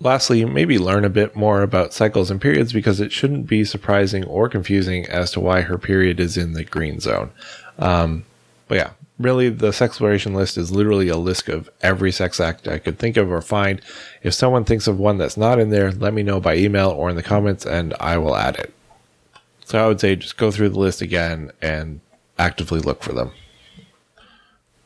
Lastly, 0.00 0.44
maybe 0.44 0.78
learn 0.78 1.04
a 1.04 1.10
bit 1.10 1.34
more 1.34 1.62
about 1.62 1.92
cycles 1.92 2.30
and 2.30 2.40
periods 2.40 2.72
because 2.72 3.00
it 3.00 3.12
shouldn't 3.12 3.46
be 3.46 3.64
surprising 3.64 4.24
or 4.24 4.48
confusing 4.48 5.06
as 5.06 5.32
to 5.32 5.40
why 5.40 5.62
her 5.62 5.76
period 5.76 6.20
is 6.20 6.36
in 6.36 6.52
the 6.52 6.64
green 6.64 7.00
zone. 7.00 7.30
Um, 7.78 8.24
but 8.68 8.76
yeah, 8.76 8.90
really, 9.18 9.48
the 9.48 9.70
sexploration 9.70 10.34
list 10.34 10.56
is 10.56 10.70
literally 10.70 11.08
a 11.08 11.16
list 11.16 11.48
of 11.48 11.68
every 11.82 12.12
sex 12.12 12.38
act 12.38 12.68
I 12.68 12.78
could 12.78 12.98
think 12.98 13.16
of 13.16 13.30
or 13.30 13.40
find. 13.40 13.80
If 14.22 14.34
someone 14.34 14.64
thinks 14.64 14.86
of 14.86 14.98
one 14.98 15.18
that's 15.18 15.36
not 15.36 15.58
in 15.58 15.70
there, 15.70 15.90
let 15.90 16.14
me 16.14 16.22
know 16.22 16.40
by 16.40 16.56
email 16.56 16.90
or 16.90 17.10
in 17.10 17.16
the 17.16 17.22
comments 17.22 17.66
and 17.66 17.94
I 17.98 18.18
will 18.18 18.36
add 18.36 18.56
it. 18.56 18.72
So 19.68 19.84
I 19.84 19.86
would 19.86 20.00
say 20.00 20.16
just 20.16 20.38
go 20.38 20.50
through 20.50 20.70
the 20.70 20.78
list 20.78 21.02
again 21.02 21.52
and 21.60 22.00
actively 22.38 22.80
look 22.80 23.02
for 23.02 23.12
them. 23.12 23.32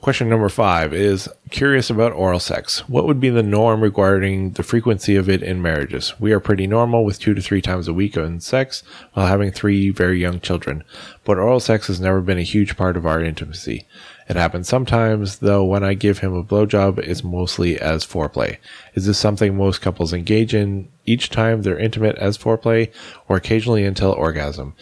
Question 0.01 0.29
number 0.29 0.49
five 0.49 0.93
is 0.93 1.29
curious 1.51 1.89
about 1.89 2.11
oral 2.11 2.41
sex. 2.41 2.89
What 2.89 3.07
would 3.07 3.21
be 3.21 3.31
the 3.31 3.45
norm 3.45 3.81
regarding 3.81 4.55
the 4.55 4.65
frequency 4.65 5.15
of 5.15 5.29
it 5.29 5.41
in 5.41 5.63
marriages? 5.63 6.19
We 6.19 6.33
are 6.33 6.41
pretty 6.41 6.67
normal 6.67 7.05
with 7.05 7.21
two 7.21 7.33
to 7.33 7.41
three 7.41 7.63
times 7.63 7.87
a 7.87 7.93
week 7.93 8.19
on 8.19 8.41
sex 8.41 8.83
while 9.13 9.29
having 9.29 9.53
three 9.53 9.91
very 9.91 10.21
young 10.21 10.41
children, 10.41 10.83
but 11.23 11.39
oral 11.39 11.61
sex 11.61 11.87
has 11.87 12.01
never 12.01 12.21
been 12.21 12.39
a 12.39 12.43
huge 12.43 12.77
part 12.77 12.97
of 12.97 13.07
our 13.07 13.23
intimacy. 13.23 13.87
It 14.33 14.37
happens 14.37 14.67
sometimes, 14.67 15.41
though 15.41 15.63
when 15.63 15.85
I 15.85 15.93
give 15.93 16.21
him 16.21 16.33
a 16.33 16.43
blowjob, 16.43 16.99
it's 17.01 17.23
mostly 17.23 17.79
as 17.79 18.03
foreplay. 18.03 18.57
Is 18.95 19.05
this 19.05 19.19
something 19.19 19.55
most 19.55 19.83
couples 19.83 20.15
engage 20.15 20.55
in 20.55 20.89
each 21.05 21.29
time 21.29 21.61
they're 21.61 21.79
intimate 21.79 22.17
as 22.17 22.39
foreplay, 22.39 22.91
or 23.29 23.37
occasionally 23.37 23.85
until 23.85 24.11
orgasm? 24.13 24.75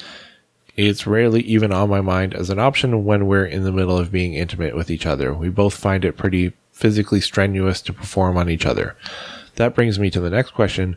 It's 0.77 1.05
rarely 1.05 1.41
even 1.41 1.73
on 1.73 1.91
my 1.91 2.01
mind 2.01 2.33
as 2.33 2.49
an 2.49 2.61
option 2.61 3.05
when 3.05 3.27
we're 3.27 3.45
in 3.45 3.65
the 3.65 3.73
middle 3.73 3.99
of 3.99 4.13
being 4.13 4.35
intimate 4.35 4.77
with 4.77 4.89
each 4.89 5.05
other. 5.05 5.35
We 5.35 5.49
both 5.49 5.75
find 5.75 6.05
it 6.05 6.17
pretty 6.17 6.53
physically 6.71 7.21
strenuous 7.21 7.83
to 7.83 7.93
perform 7.93 8.37
on 8.37 8.49
each 8.49 8.67
other. 8.67 8.97
That 9.57 9.75
brings 9.75 9.99
me 9.99 10.11
to 10.11 10.21
the 10.21 10.31
next 10.31 10.53
question. 10.53 10.97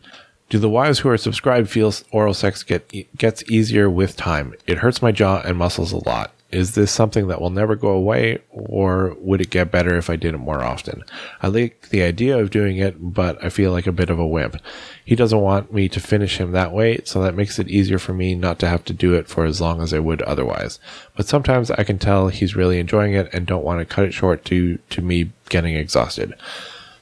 Do 0.49 0.59
the 0.59 0.69
wives 0.69 0.99
who 0.99 1.09
are 1.09 1.17
subscribed 1.17 1.71
feel 1.71 1.91
oral 2.11 2.35
sex 2.35 2.61
get 2.61 2.87
gets 3.17 3.43
easier 3.49 3.89
with 3.89 4.15
time? 4.15 4.53
It 4.67 4.77
hurts 4.77 5.01
my 5.01 5.11
jaw 5.11 5.41
and 5.43 5.57
muscles 5.57 5.91
a 5.91 6.07
lot. 6.07 6.32
Is 6.53 6.75
this 6.75 6.91
something 6.91 7.29
that 7.29 7.41
will 7.41 7.49
never 7.49 7.75
go 7.75 7.89
away, 7.89 8.37
or 8.51 9.15
would 9.17 9.41
it 9.41 9.49
get 9.49 9.71
better 9.71 9.97
if 9.97 10.07
I 10.07 10.15
did 10.15 10.35
it 10.35 10.37
more 10.37 10.61
often? 10.61 11.03
I 11.41 11.47
like 11.47 11.89
the 11.89 12.03
idea 12.03 12.37
of 12.37 12.51
doing 12.51 12.77
it, 12.77 12.95
but 12.99 13.43
I 13.43 13.49
feel 13.49 13.71
like 13.71 13.87
a 13.87 13.91
bit 13.91 14.11
of 14.11 14.19
a 14.19 14.27
wimp. 14.27 14.57
He 15.03 15.15
doesn't 15.15 15.41
want 15.41 15.73
me 15.73 15.89
to 15.89 15.99
finish 15.99 16.37
him 16.37 16.51
that 16.51 16.71
way, 16.71 17.01
so 17.05 17.23
that 17.23 17.33
makes 17.33 17.57
it 17.57 17.69
easier 17.69 17.97
for 17.97 18.13
me 18.13 18.35
not 18.35 18.59
to 18.59 18.67
have 18.67 18.85
to 18.85 18.93
do 18.93 19.15
it 19.15 19.27
for 19.27 19.45
as 19.45 19.59
long 19.59 19.81
as 19.81 19.95
I 19.95 19.99
would 19.99 20.21
otherwise. 20.21 20.79
But 21.17 21.25
sometimes 21.25 21.71
I 21.71 21.83
can 21.83 21.97
tell 21.97 22.27
he's 22.27 22.55
really 22.55 22.77
enjoying 22.77 23.13
it 23.13 23.33
and 23.33 23.47
don't 23.47 23.65
want 23.65 23.79
to 23.79 23.91
cut 23.91 24.05
it 24.05 24.13
short 24.13 24.43
due 24.43 24.77
to 24.91 25.01
me 25.01 25.31
getting 25.49 25.73
exhausted. 25.73 26.35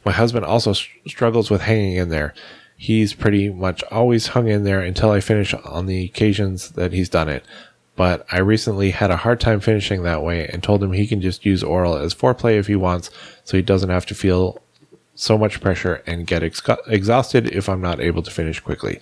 My 0.05 0.13
husband 0.13 0.45
also 0.45 0.71
struggles 0.71 1.49
with 1.49 1.63
hanging 1.63 1.97
in 1.97 2.07
there. 2.07 2.33
He's 2.77 3.13
pretty 3.13 3.49
much 3.49 3.83
always 3.91 4.27
hung 4.27 4.47
in 4.47 4.63
there 4.63 4.79
until 4.79 5.11
I 5.11 5.19
finish 5.19 5.53
on 5.53 5.87
the 5.87 6.05
occasions 6.05 6.69
that 6.71 6.93
he's 6.93 7.09
done 7.09 7.27
it 7.27 7.43
but 8.01 8.25
I 8.31 8.39
recently 8.39 8.89
had 8.89 9.11
a 9.11 9.17
hard 9.17 9.39
time 9.39 9.59
finishing 9.59 10.01
that 10.01 10.23
way 10.23 10.47
and 10.47 10.63
told 10.63 10.83
him 10.83 10.91
he 10.91 11.05
can 11.05 11.21
just 11.21 11.45
use 11.45 11.61
oral 11.61 11.95
as 11.95 12.15
foreplay 12.15 12.57
if 12.57 12.65
he 12.65 12.75
wants 12.75 13.11
so 13.43 13.55
he 13.55 13.61
doesn't 13.61 13.91
have 13.91 14.07
to 14.07 14.15
feel 14.15 14.59
so 15.13 15.37
much 15.37 15.61
pressure 15.61 16.01
and 16.07 16.25
get 16.25 16.41
ex- 16.41 16.63
exhausted 16.87 17.51
if 17.51 17.69
I'm 17.69 17.79
not 17.79 17.99
able 17.99 18.23
to 18.23 18.31
finish 18.31 18.59
quickly. 18.59 18.99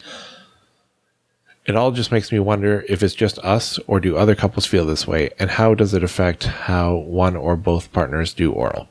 It 1.65 1.77
all 1.77 1.93
just 1.93 2.11
makes 2.11 2.29
me 2.29 2.39
wonder 2.39 2.83
if 2.89 3.01
it's 3.01 3.15
just 3.15 3.39
us 3.39 3.79
or 3.87 4.01
do 4.01 4.17
other 4.17 4.35
couples 4.35 4.65
feel 4.65 4.85
this 4.85 5.07
way 5.07 5.29
and 5.39 5.49
how 5.49 5.75
does 5.75 5.93
it 5.93 6.03
affect 6.03 6.43
how 6.43 6.95
one 6.95 7.37
or 7.37 7.55
both 7.55 7.93
partners 7.93 8.33
do 8.33 8.51
oral. 8.51 8.89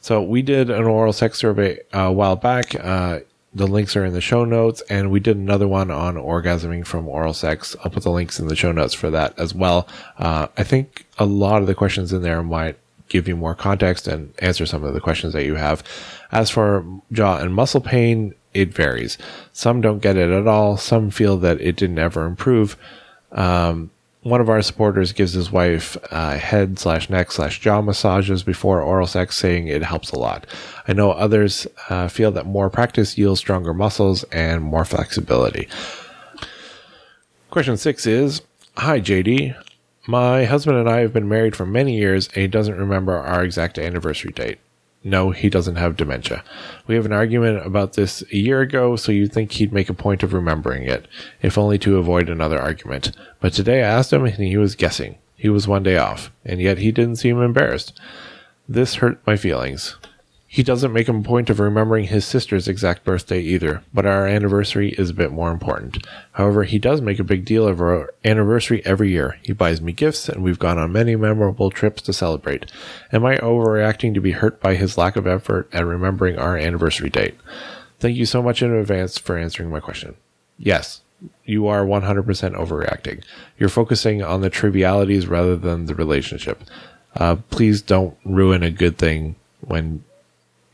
So 0.00 0.22
we 0.22 0.42
did 0.42 0.70
an 0.70 0.84
oral 0.84 1.12
sex 1.12 1.38
survey 1.38 1.80
a 1.92 2.12
while 2.12 2.36
back. 2.36 2.76
Uh, 2.76 3.18
the 3.54 3.66
links 3.66 3.94
are 3.96 4.04
in 4.04 4.12
the 4.12 4.20
show 4.20 4.44
notes, 4.44 4.82
and 4.90 5.10
we 5.10 5.20
did 5.20 5.36
another 5.36 5.68
one 5.68 5.90
on 5.90 6.16
orgasming 6.16 6.84
from 6.84 7.08
oral 7.08 7.32
sex. 7.32 7.76
I'll 7.84 7.90
put 7.90 8.02
the 8.02 8.10
links 8.10 8.40
in 8.40 8.48
the 8.48 8.56
show 8.56 8.72
notes 8.72 8.94
for 8.94 9.10
that 9.10 9.38
as 9.38 9.54
well. 9.54 9.86
Uh, 10.18 10.48
I 10.56 10.64
think 10.64 11.06
a 11.18 11.24
lot 11.24 11.62
of 11.62 11.68
the 11.68 11.74
questions 11.74 12.12
in 12.12 12.22
there 12.22 12.42
might 12.42 12.76
give 13.08 13.28
you 13.28 13.36
more 13.36 13.54
context 13.54 14.08
and 14.08 14.34
answer 14.40 14.66
some 14.66 14.82
of 14.82 14.92
the 14.92 15.00
questions 15.00 15.32
that 15.34 15.44
you 15.44 15.54
have. 15.54 15.84
As 16.32 16.50
for 16.50 16.84
jaw 17.12 17.38
and 17.38 17.54
muscle 17.54 17.80
pain, 17.80 18.34
it 18.54 18.74
varies. 18.74 19.18
Some 19.52 19.80
don't 19.80 20.00
get 20.00 20.16
it 20.16 20.30
at 20.30 20.48
all. 20.48 20.76
Some 20.76 21.10
feel 21.10 21.36
that 21.38 21.60
it 21.60 21.76
didn't 21.76 21.98
ever 21.98 22.26
improve. 22.26 22.76
Um, 23.30 23.90
one 24.24 24.40
of 24.40 24.48
our 24.48 24.62
supporters 24.62 25.12
gives 25.12 25.34
his 25.34 25.52
wife 25.52 25.98
uh, 26.10 26.38
head 26.38 26.78
slash 26.78 27.10
neck 27.10 27.30
slash 27.30 27.60
jaw 27.60 27.82
massages 27.82 28.42
before 28.42 28.80
oral 28.80 29.06
sex, 29.06 29.36
saying 29.36 29.68
it 29.68 29.82
helps 29.82 30.10
a 30.10 30.18
lot. 30.18 30.46
I 30.88 30.94
know 30.94 31.12
others 31.12 31.66
uh, 31.90 32.08
feel 32.08 32.32
that 32.32 32.46
more 32.46 32.70
practice 32.70 33.18
yields 33.18 33.40
stronger 33.40 33.74
muscles 33.74 34.24
and 34.24 34.62
more 34.62 34.86
flexibility. 34.86 35.68
Question 37.50 37.76
six 37.76 38.06
is 38.06 38.40
Hi, 38.78 38.98
JD. 38.98 39.62
My 40.08 40.44
husband 40.44 40.78
and 40.78 40.88
I 40.88 41.00
have 41.00 41.12
been 41.12 41.28
married 41.28 41.54
for 41.54 41.66
many 41.66 41.96
years, 41.96 42.28
and 42.28 42.36
he 42.36 42.46
doesn't 42.46 42.78
remember 42.78 43.14
our 43.14 43.44
exact 43.44 43.78
anniversary 43.78 44.32
date. 44.32 44.58
No, 45.06 45.32
he 45.32 45.50
doesn't 45.50 45.76
have 45.76 45.98
dementia. 45.98 46.42
We 46.86 46.94
have 46.94 47.04
an 47.04 47.12
argument 47.12 47.64
about 47.64 47.92
this 47.92 48.22
a 48.32 48.36
year 48.38 48.62
ago, 48.62 48.96
so 48.96 49.12
you'd 49.12 49.34
think 49.34 49.52
he'd 49.52 49.72
make 49.72 49.90
a 49.90 49.94
point 49.94 50.22
of 50.22 50.32
remembering 50.32 50.84
it, 50.84 51.06
if 51.42 51.58
only 51.58 51.78
to 51.80 51.98
avoid 51.98 52.30
another 52.30 52.58
argument. 52.58 53.12
But 53.38 53.52
today 53.52 53.82
I 53.82 53.88
asked 53.88 54.14
him, 54.14 54.24
and 54.24 54.34
he 54.34 54.56
was 54.56 54.74
guessing. 54.74 55.18
He 55.36 55.50
was 55.50 55.68
one 55.68 55.82
day 55.82 55.98
off, 55.98 56.32
and 56.42 56.58
yet 56.58 56.78
he 56.78 56.90
didn't 56.90 57.16
seem 57.16 57.42
embarrassed. 57.42 58.00
This 58.66 58.94
hurt 58.94 59.20
my 59.26 59.36
feelings. 59.36 59.96
He 60.54 60.62
doesn't 60.62 60.92
make 60.92 61.08
a 61.08 61.20
point 61.20 61.50
of 61.50 61.58
remembering 61.58 62.04
his 62.04 62.24
sister's 62.24 62.68
exact 62.68 63.02
birthday 63.02 63.40
either, 63.40 63.82
but 63.92 64.06
our 64.06 64.24
anniversary 64.24 64.90
is 64.90 65.10
a 65.10 65.14
bit 65.14 65.32
more 65.32 65.50
important. 65.50 66.06
However, 66.30 66.62
he 66.62 66.78
does 66.78 67.00
make 67.00 67.18
a 67.18 67.24
big 67.24 67.44
deal 67.44 67.66
of 67.66 67.80
our 67.80 68.14
anniversary 68.24 68.80
every 68.86 69.10
year. 69.10 69.36
He 69.42 69.52
buys 69.52 69.80
me 69.80 69.90
gifts, 69.90 70.28
and 70.28 70.44
we've 70.44 70.60
gone 70.60 70.78
on 70.78 70.92
many 70.92 71.16
memorable 71.16 71.70
trips 71.70 72.02
to 72.02 72.12
celebrate. 72.12 72.70
Am 73.12 73.26
I 73.26 73.36
overreacting 73.38 74.14
to 74.14 74.20
be 74.20 74.30
hurt 74.30 74.60
by 74.60 74.76
his 74.76 74.96
lack 74.96 75.16
of 75.16 75.26
effort 75.26 75.68
at 75.72 75.84
remembering 75.84 76.38
our 76.38 76.56
anniversary 76.56 77.10
date? 77.10 77.34
Thank 77.98 78.16
you 78.16 78.24
so 78.24 78.40
much 78.40 78.62
in 78.62 78.72
advance 78.72 79.18
for 79.18 79.36
answering 79.36 79.70
my 79.70 79.80
question. 79.80 80.14
Yes, 80.56 81.00
you 81.44 81.66
are 81.66 81.84
100% 81.84 82.24
overreacting. 82.56 83.24
You're 83.58 83.68
focusing 83.68 84.22
on 84.22 84.40
the 84.40 84.50
trivialities 84.50 85.26
rather 85.26 85.56
than 85.56 85.86
the 85.86 85.96
relationship. 85.96 86.62
Uh, 87.16 87.38
please 87.50 87.82
don't 87.82 88.16
ruin 88.24 88.62
a 88.62 88.70
good 88.70 88.98
thing 88.98 89.34
when 89.60 90.04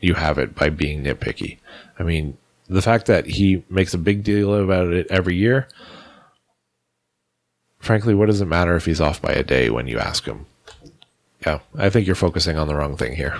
you 0.01 0.15
have 0.15 0.37
it 0.37 0.55
by 0.55 0.69
being 0.69 1.03
nitpicky. 1.03 1.57
I 1.97 2.03
mean, 2.03 2.37
the 2.67 2.81
fact 2.81 3.05
that 3.05 3.25
he 3.25 3.63
makes 3.69 3.93
a 3.93 3.97
big 3.97 4.23
deal 4.23 4.53
about 4.53 4.87
it 4.87 5.07
every 5.09 5.35
year, 5.35 5.67
frankly, 7.79 8.13
what 8.13 8.27
does 8.27 8.41
it 8.41 8.45
matter 8.45 8.75
if 8.75 8.85
he's 8.85 9.01
off 9.01 9.21
by 9.21 9.31
a 9.31 9.43
day 9.43 9.69
when 9.69 9.87
you 9.87 9.99
ask 9.99 10.25
him? 10.25 10.45
Yeah, 11.45 11.59
I 11.77 11.89
think 11.89 12.05
you're 12.05 12.15
focusing 12.15 12.57
on 12.57 12.67
the 12.67 12.75
wrong 12.75 12.97
thing 12.97 13.15
here. 13.15 13.37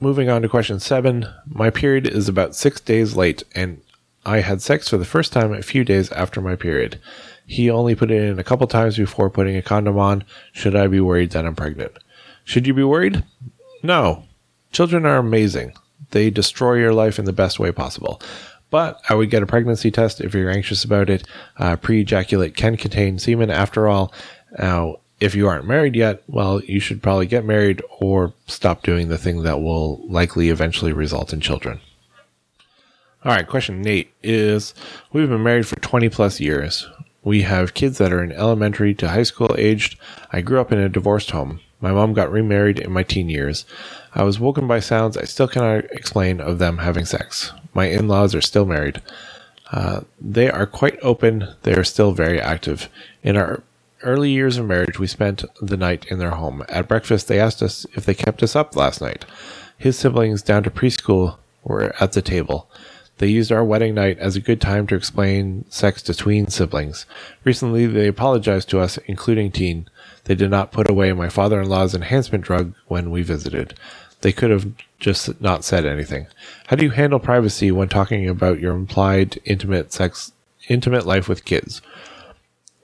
Moving 0.00 0.28
on 0.28 0.42
to 0.42 0.48
question 0.48 0.78
seven. 0.78 1.26
My 1.46 1.70
period 1.70 2.06
is 2.06 2.28
about 2.28 2.54
six 2.54 2.80
days 2.80 3.16
late, 3.16 3.44
and 3.54 3.80
I 4.26 4.40
had 4.40 4.60
sex 4.60 4.88
for 4.88 4.98
the 4.98 5.04
first 5.04 5.32
time 5.32 5.54
a 5.54 5.62
few 5.62 5.84
days 5.84 6.12
after 6.12 6.40
my 6.40 6.56
period. 6.56 7.00
He 7.46 7.70
only 7.70 7.94
put 7.94 8.10
it 8.10 8.22
in 8.22 8.38
a 8.38 8.44
couple 8.44 8.66
times 8.66 8.96
before 8.96 9.30
putting 9.30 9.56
a 9.56 9.62
condom 9.62 9.98
on. 9.98 10.24
Should 10.52 10.74
I 10.74 10.88
be 10.88 11.00
worried 11.00 11.30
that 11.30 11.46
I'm 11.46 11.54
pregnant? 11.54 11.92
Should 12.44 12.66
you 12.66 12.74
be 12.74 12.82
worried? 12.82 13.24
No. 13.82 14.24
Children 14.72 15.06
are 15.06 15.16
amazing. 15.16 15.74
They 16.10 16.30
destroy 16.30 16.74
your 16.74 16.92
life 16.92 17.18
in 17.18 17.24
the 17.24 17.32
best 17.32 17.58
way 17.58 17.72
possible. 17.72 18.20
But 18.70 19.00
I 19.08 19.14
would 19.14 19.30
get 19.30 19.42
a 19.42 19.46
pregnancy 19.46 19.90
test 19.90 20.20
if 20.20 20.34
you're 20.34 20.50
anxious 20.50 20.84
about 20.84 21.08
it. 21.08 21.26
Uh, 21.56 21.76
Pre 21.76 22.00
ejaculate 22.00 22.56
can 22.56 22.76
contain 22.76 23.18
semen 23.18 23.50
after 23.50 23.88
all. 23.88 24.12
Now, 24.58 24.96
if 25.20 25.34
you 25.34 25.48
aren't 25.48 25.66
married 25.66 25.96
yet, 25.96 26.22
well, 26.26 26.60
you 26.62 26.80
should 26.80 27.02
probably 27.02 27.26
get 27.26 27.44
married 27.44 27.82
or 28.00 28.34
stop 28.46 28.82
doing 28.82 29.08
the 29.08 29.18
thing 29.18 29.42
that 29.42 29.62
will 29.62 30.06
likely 30.08 30.50
eventually 30.50 30.92
result 30.92 31.32
in 31.32 31.40
children. 31.40 31.80
All 33.24 33.32
right, 33.32 33.46
question 33.46 33.86
eight 33.86 34.12
is 34.22 34.74
We've 35.12 35.28
been 35.28 35.42
married 35.42 35.66
for 35.66 35.76
20 35.76 36.08
plus 36.10 36.38
years. 36.38 36.88
We 37.24 37.42
have 37.42 37.74
kids 37.74 37.98
that 37.98 38.12
are 38.12 38.22
in 38.22 38.30
elementary 38.30 38.94
to 38.94 39.08
high 39.08 39.24
school 39.24 39.54
aged. 39.58 39.98
I 40.32 40.42
grew 40.42 40.60
up 40.60 40.70
in 40.70 40.78
a 40.78 40.88
divorced 40.88 41.30
home. 41.32 41.60
My 41.80 41.92
mom 41.92 42.14
got 42.14 42.30
remarried 42.30 42.78
in 42.78 42.92
my 42.92 43.02
teen 43.02 43.28
years. 43.28 43.64
I 44.16 44.22
was 44.22 44.40
woken 44.40 44.66
by 44.66 44.80
sounds 44.80 45.18
I 45.18 45.24
still 45.24 45.46
cannot 45.46 45.84
explain 45.92 46.40
of 46.40 46.58
them 46.58 46.78
having 46.78 47.04
sex. 47.04 47.52
My 47.74 47.84
in 47.84 48.08
laws 48.08 48.34
are 48.34 48.40
still 48.40 48.64
married. 48.64 49.02
Uh, 49.70 50.00
they 50.18 50.50
are 50.50 50.64
quite 50.64 50.98
open. 51.02 51.54
They 51.64 51.74
are 51.74 51.84
still 51.84 52.12
very 52.12 52.40
active. 52.40 52.88
In 53.22 53.36
our 53.36 53.62
early 54.02 54.30
years 54.30 54.56
of 54.56 54.64
marriage, 54.64 54.98
we 54.98 55.06
spent 55.06 55.44
the 55.60 55.76
night 55.76 56.06
in 56.06 56.18
their 56.18 56.30
home. 56.30 56.64
At 56.70 56.88
breakfast, 56.88 57.28
they 57.28 57.38
asked 57.38 57.62
us 57.62 57.84
if 57.92 58.06
they 58.06 58.14
kept 58.14 58.42
us 58.42 58.56
up 58.56 58.74
last 58.74 59.02
night. 59.02 59.26
His 59.76 59.98
siblings, 59.98 60.40
down 60.40 60.62
to 60.62 60.70
preschool, 60.70 61.36
were 61.62 61.94
at 62.00 62.12
the 62.12 62.22
table. 62.22 62.70
They 63.18 63.28
used 63.28 63.52
our 63.52 63.64
wedding 63.64 63.94
night 63.94 64.18
as 64.18 64.34
a 64.34 64.40
good 64.40 64.62
time 64.62 64.86
to 64.86 64.94
explain 64.94 65.66
sex 65.68 66.00
to 66.02 66.14
tween 66.14 66.48
siblings. 66.48 67.04
Recently, 67.44 67.86
they 67.86 68.08
apologized 68.08 68.70
to 68.70 68.80
us, 68.80 68.98
including 69.06 69.52
teen. 69.52 69.90
They 70.24 70.34
did 70.34 70.50
not 70.50 70.72
put 70.72 70.88
away 70.88 71.12
my 71.12 71.28
father 71.28 71.60
in 71.60 71.68
law's 71.68 71.94
enhancement 71.94 72.44
drug 72.44 72.74
when 72.88 73.10
we 73.10 73.22
visited. 73.22 73.74
They 74.26 74.32
could 74.32 74.50
have 74.50 74.66
just 74.98 75.40
not 75.40 75.62
said 75.62 75.86
anything. 75.86 76.26
How 76.66 76.74
do 76.74 76.84
you 76.84 76.90
handle 76.90 77.20
privacy 77.20 77.70
when 77.70 77.88
talking 77.88 78.28
about 78.28 78.58
your 78.58 78.74
implied 78.74 79.38
intimate 79.44 79.92
sex, 79.92 80.32
intimate 80.66 81.06
life 81.06 81.28
with 81.28 81.44
kids, 81.44 81.80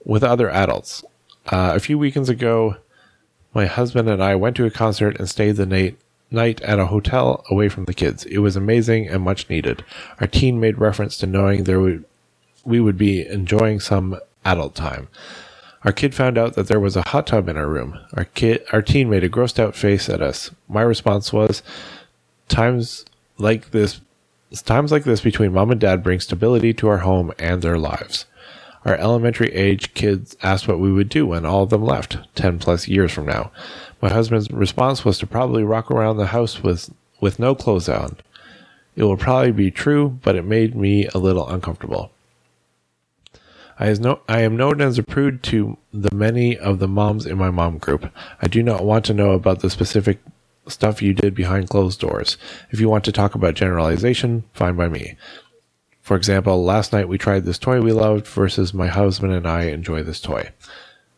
with 0.05 0.23
other 0.23 0.49
adults? 0.49 1.03
Uh, 1.47 1.73
a 1.75 1.81
few 1.81 1.99
weekends 1.99 2.29
ago, 2.29 2.77
my 3.53 3.65
husband 3.65 4.07
and 4.07 4.23
I 4.23 4.35
went 4.35 4.55
to 4.55 4.65
a 4.65 4.71
concert 4.71 5.19
and 5.19 5.27
stayed 5.27 5.57
the 5.57 5.65
night 5.65 5.97
night 6.31 6.61
at 6.61 6.79
a 6.79 6.85
hotel 6.85 7.43
away 7.51 7.67
from 7.67 7.83
the 7.83 7.93
kids. 7.93 8.23
It 8.23 8.37
was 8.37 8.55
amazing 8.55 9.09
and 9.09 9.21
much 9.21 9.49
needed. 9.49 9.83
Our 10.21 10.27
teen 10.27 10.61
made 10.61 10.77
reference 10.79 11.17
to 11.17 11.27
knowing 11.27 11.65
there 11.65 11.81
would 11.81 12.05
we 12.63 12.79
would 12.79 12.97
be 12.97 13.27
enjoying 13.27 13.81
some 13.81 14.17
adult 14.45 14.75
time. 14.75 15.09
Our 15.85 15.91
kid 15.91 16.15
found 16.15 16.37
out 16.37 16.53
that 16.53 16.67
there 16.67 16.79
was 16.79 16.95
a 16.95 17.09
hot 17.09 17.27
tub 17.27 17.49
in 17.49 17.57
our 17.57 17.67
room. 17.67 17.99
Our 18.13 18.25
kid, 18.25 18.63
our 18.71 18.81
teen 18.81 19.09
made 19.09 19.23
a 19.23 19.29
grossed 19.29 19.59
out 19.59 19.75
face 19.75 20.09
at 20.09 20.21
us. 20.21 20.51
My 20.69 20.81
response 20.81 21.33
was, 21.33 21.61
"Times 22.47 23.05
like 23.37 23.71
this, 23.71 23.99
times 24.65 24.91
like 24.91 25.03
this 25.03 25.21
between 25.21 25.51
mom 25.51 25.71
and 25.71 25.81
dad 25.81 26.01
bring 26.01 26.21
stability 26.21 26.73
to 26.75 26.87
our 26.87 26.99
home 26.99 27.33
and 27.37 27.61
their 27.61 27.77
lives." 27.77 28.25
Our 28.85 28.95
elementary 28.95 29.53
age 29.53 29.93
kids 29.93 30.35
asked 30.43 30.67
what 30.67 30.79
we 30.79 30.91
would 30.91 31.09
do 31.09 31.25
when 31.27 31.45
all 31.45 31.63
of 31.63 31.69
them 31.69 31.83
left, 31.83 32.17
10 32.35 32.59
plus 32.59 32.87
years 32.87 33.11
from 33.13 33.25
now. 33.25 33.51
My 34.01 34.09
husband's 34.09 34.51
response 34.51 35.05
was 35.05 35.17
to 35.19 35.27
probably 35.27 35.63
rock 35.63 35.89
around 35.89 36.17
the 36.17 36.27
house 36.27 36.61
with, 36.61 36.89
with 37.21 37.39
no 37.39 37.55
clothes 37.55 37.87
on. 37.87 38.17
It 38.97 39.03
will 39.03 39.17
probably 39.17 39.51
be 39.51 39.71
true, 39.71 40.19
but 40.21 40.35
it 40.35 40.43
made 40.45 40.75
me 40.75 41.07
a 41.13 41.17
little 41.17 41.47
uncomfortable. 41.47 42.11
I, 43.79 43.91
no, 43.93 44.21
I 44.27 44.41
am 44.41 44.55
known 44.55 44.81
as 44.81 44.97
a 44.97 45.03
prude 45.03 45.43
to 45.43 45.77
the 45.91 46.13
many 46.13 46.57
of 46.57 46.79
the 46.79 46.87
moms 46.87 47.25
in 47.25 47.37
my 47.37 47.49
mom 47.49 47.77
group. 47.77 48.11
I 48.41 48.47
do 48.47 48.61
not 48.61 48.85
want 48.85 49.05
to 49.05 49.13
know 49.13 49.31
about 49.31 49.59
the 49.59 49.69
specific 49.69 50.19
stuff 50.67 51.01
you 51.01 51.13
did 51.13 51.35
behind 51.35 51.69
closed 51.69 51.99
doors. 51.99 52.37
If 52.71 52.79
you 52.79 52.89
want 52.89 53.03
to 53.05 53.11
talk 53.11 53.35
about 53.35 53.55
generalization, 53.55 54.43
fine 54.53 54.75
by 54.75 54.87
me. 54.87 55.15
For 56.01 56.17
example, 56.17 56.63
last 56.63 56.93
night 56.93 57.07
we 57.07 57.17
tried 57.17 57.45
this 57.45 57.57
toy 57.57 57.81
we 57.81 57.93
loved 57.93 58.27
versus 58.27 58.73
my 58.73 58.87
husband 58.87 59.33
and 59.33 59.47
I 59.47 59.63
enjoy 59.63 60.03
this 60.03 60.19
toy. 60.19 60.51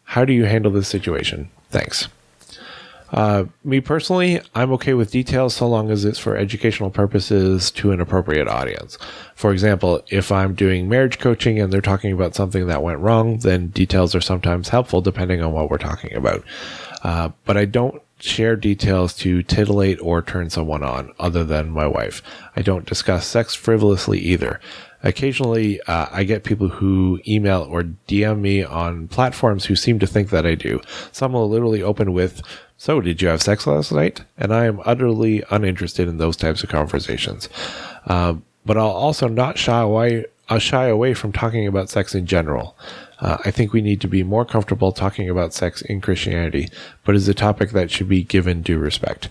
How 0.04 0.26
do 0.26 0.34
you 0.34 0.46
handle 0.46 0.72
this 0.72 0.88
situation? 0.88 1.50
Thanks. 1.70 2.08
Uh, 3.16 3.46
me 3.64 3.80
personally, 3.80 4.42
I'm 4.54 4.74
okay 4.74 4.94
with 4.94 5.10
details 5.10 5.56
so 5.56 5.70
long 5.70 5.90
as 5.90 6.04
it's 6.04 6.20
for 6.20 6.36
educational 6.36 6.90
purposes 6.90 7.72
to 7.72 7.92
an 7.92 8.02
appropriate 8.02 8.50
audience. 8.50 8.98
For 9.36 9.54
example, 9.54 10.04
if 10.10 10.34
I'm 10.34 10.54
doing 10.54 10.90
marriage 10.90 11.18
coaching 11.20 11.58
and 11.58 11.72
they're 11.72 11.80
talking 11.80 12.12
about 12.12 12.36
something 12.36 12.68
that 12.68 12.84
went 12.84 13.00
wrong, 13.00 13.40
then 13.40 13.68
details 13.68 14.16
are 14.16 14.22
sometimes 14.22 14.68
helpful 14.68 15.00
depending 15.00 15.42
on 15.42 15.54
what 15.54 15.70
we're 15.72 15.78
talking 15.78 16.14
about. 16.14 16.44
Uh, 17.04 17.30
but 17.46 17.56
I 17.56 17.64
don't 17.64 18.02
share 18.26 18.56
details 18.56 19.14
to 19.16 19.44
titillate 19.44 20.00
or 20.02 20.22
turn 20.22 20.50
someone 20.50 20.84
on, 20.84 21.14
other 21.20 21.44
than 21.44 21.70
my 21.70 21.88
wife. 21.88 22.22
I 22.56 22.62
don't 22.62 22.86
discuss 22.86 23.26
sex 23.28 23.54
frivolously 23.56 24.20
either. 24.20 24.60
Occasionally, 25.04 25.80
uh, 25.82 26.08
I 26.12 26.24
get 26.24 26.44
people 26.44 26.68
who 26.68 27.22
email 27.28 27.62
or 27.62 27.84
DM 28.08 28.40
me 28.40 28.64
on 28.64 29.08
platforms 29.08 29.66
who 29.66 29.76
seem 29.76 30.00
to 30.00 30.08
think 30.08 30.32
that 30.32 30.48
I 30.48 30.56
do. 30.56 30.82
Some 31.12 31.34
will 31.34 31.48
literally 31.48 31.84
open 31.84 32.12
with, 32.12 32.42
So, 32.78 33.00
did 33.02 33.22
you 33.22 33.28
have 33.28 33.42
sex 33.42 33.68
last 33.68 33.92
night? 33.92 34.22
And 34.38 34.54
I 34.54 34.66
am 34.66 34.82
utterly 34.84 35.44
uninterested 35.52 36.08
in 36.08 36.18
those 36.18 36.36
types 36.36 36.64
of 36.64 36.70
conversations. 36.70 37.50
Uh, 38.08 38.36
but 38.66 38.78
I'll 38.78 38.88
also 38.88 39.28
not 39.28 39.60
shy 39.60 39.80
away, 39.80 40.26
I'll 40.48 40.60
shy 40.60 40.88
away 40.88 41.14
from 41.14 41.32
talking 41.32 41.66
about 41.66 41.90
sex 41.90 42.14
in 42.14 42.26
general. 42.26 42.76
Uh, 43.20 43.38
I 43.46 43.52
think 43.52 43.74
we 43.74 43.82
need 43.82 44.02
to 44.02 44.08
be 44.08 44.24
more 44.24 44.46
comfortable 44.46 44.92
talking 44.92 45.30
about 45.30 45.54
sex 45.54 45.82
in 45.82 46.02
Christianity, 46.02 46.70
but 47.04 47.16
is 47.16 47.28
a 47.28 47.34
topic 47.34 47.72
that 47.72 47.90
should 47.90 48.10
be 48.10 48.24
given 48.24 48.62
due 48.62 48.78
respect. 48.78 49.30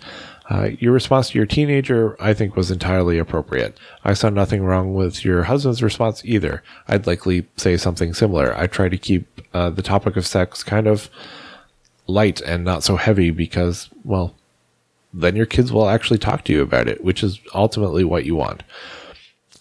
Uh, 0.51 0.71
your 0.79 0.93
response 0.93 1.31
to 1.31 1.39
your 1.39 1.47
teenager, 1.47 2.17
I 2.21 2.35
think, 2.35 2.55
was 2.57 2.71
entirely 2.71 3.19
appropriate. 3.19 3.79
I 4.05 4.13
saw 4.13 4.29
nothing 4.29 4.63
wrong 4.63 4.93
with 4.93 5.25
your 5.25 5.45
husband's 5.45 5.83
response 5.83 6.23
either. 6.25 6.63
I'd 6.87 7.07
likely 7.07 7.47
say 7.57 7.77
something 7.77 8.13
similar. 8.13 8.55
I 8.57 8.67
try 8.67 8.89
to 8.89 8.99
keep 8.99 9.41
uh, 9.55 9.71
the 9.71 9.83
topic 9.83 10.17
of 10.17 10.27
sex 10.27 10.63
kind 10.63 10.87
of 10.87 11.09
light 12.07 12.41
and 12.43 12.65
not 12.65 12.83
so 12.83 12.97
heavy 12.97 13.31
because, 13.31 13.89
well, 14.05 14.35
then 15.15 15.37
your 15.37 15.47
kids 15.47 15.73
will 15.73 15.89
actually 15.89 16.19
talk 16.19 16.45
to 16.45 16.53
you 16.53 16.61
about 16.61 16.89
it, 16.89 17.03
which 17.03 17.23
is 17.23 17.41
ultimately 17.55 18.05
what 18.05 18.27
you 18.27 18.35
want. 18.35 18.63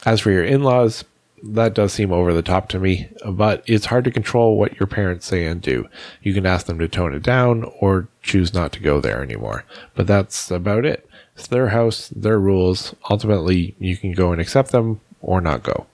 As 0.06 0.20
for 0.20 0.32
your 0.32 0.44
in 0.44 0.64
laws, 0.64 1.06
that 1.44 1.74
does 1.74 1.92
seem 1.92 2.14
over 2.14 2.34
the 2.34 2.42
top 2.42 2.70
to 2.70 2.80
me, 2.80 3.10
but 3.26 3.64
it's 3.68 3.88
hard 3.88 4.06
to 4.06 4.12
control 4.12 4.58
what 4.58 4.80
your 4.80 4.88
parents 4.88 5.26
say 5.26 5.46
and 5.46 5.62
do. 5.62 5.88
You 6.22 6.34
can 6.34 6.46
ask 6.46 6.66
them 6.66 6.80
to 6.80 6.88
tone 6.88 7.14
it 7.14 7.22
down 7.22 7.70
or 7.80 8.08
choose 8.22 8.54
not 8.54 8.72
to 8.74 8.80
go 8.80 9.02
there 9.02 9.22
anymore. 9.22 9.66
But 9.94 10.08
that's 10.08 10.50
about 10.50 10.86
it. 10.86 11.08
It's 11.36 11.48
their 11.48 11.70
house, 11.70 12.08
their 12.10 12.40
rules. 12.40 12.96
Ultimately, 13.10 13.76
you 13.78 13.98
can 13.98 14.14
go 14.14 14.32
and 14.32 14.40
accept 14.40 14.72
them 14.72 15.02
or 15.22 15.42
not 15.42 15.64
go. 15.64 15.88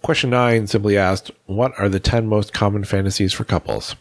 Question 0.00 0.30
9 0.30 0.68
simply 0.68 0.96
asked, 0.96 1.30
What 1.46 1.78
are 1.78 1.88
the 1.88 2.00
10 2.00 2.26
most 2.26 2.54
common 2.54 2.84
fantasies 2.84 3.34
for 3.34 3.44
couples? 3.44 3.94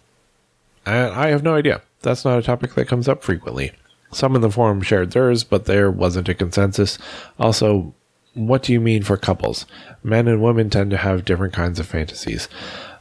And 0.85 1.13
I 1.13 1.27
have 1.27 1.43
no 1.43 1.55
idea. 1.55 1.81
That's 2.01 2.23
not 2.23 2.39
a 2.39 2.43
topic 2.43 2.75
that 2.75 2.87
comes 2.87 3.09
up 3.09 3.23
frequently. 3.23 3.73
Some 4.13 4.35
in 4.35 4.41
the 4.41 4.51
forum 4.51 4.81
shared 4.81 5.11
theirs, 5.11 5.43
but 5.43 5.65
there 5.65 5.91
wasn't 5.91 6.29
a 6.29 6.33
consensus. 6.33 6.97
Also, 7.37 7.93
what 8.37 8.63
do 8.63 8.71
you 8.71 8.79
mean 8.79 9.03
for 9.03 9.17
couples? 9.17 9.65
Men 10.03 10.27
and 10.27 10.41
women 10.41 10.69
tend 10.69 10.91
to 10.91 10.97
have 10.97 11.25
different 11.25 11.53
kinds 11.53 11.79
of 11.79 11.87
fantasies. 11.87 12.47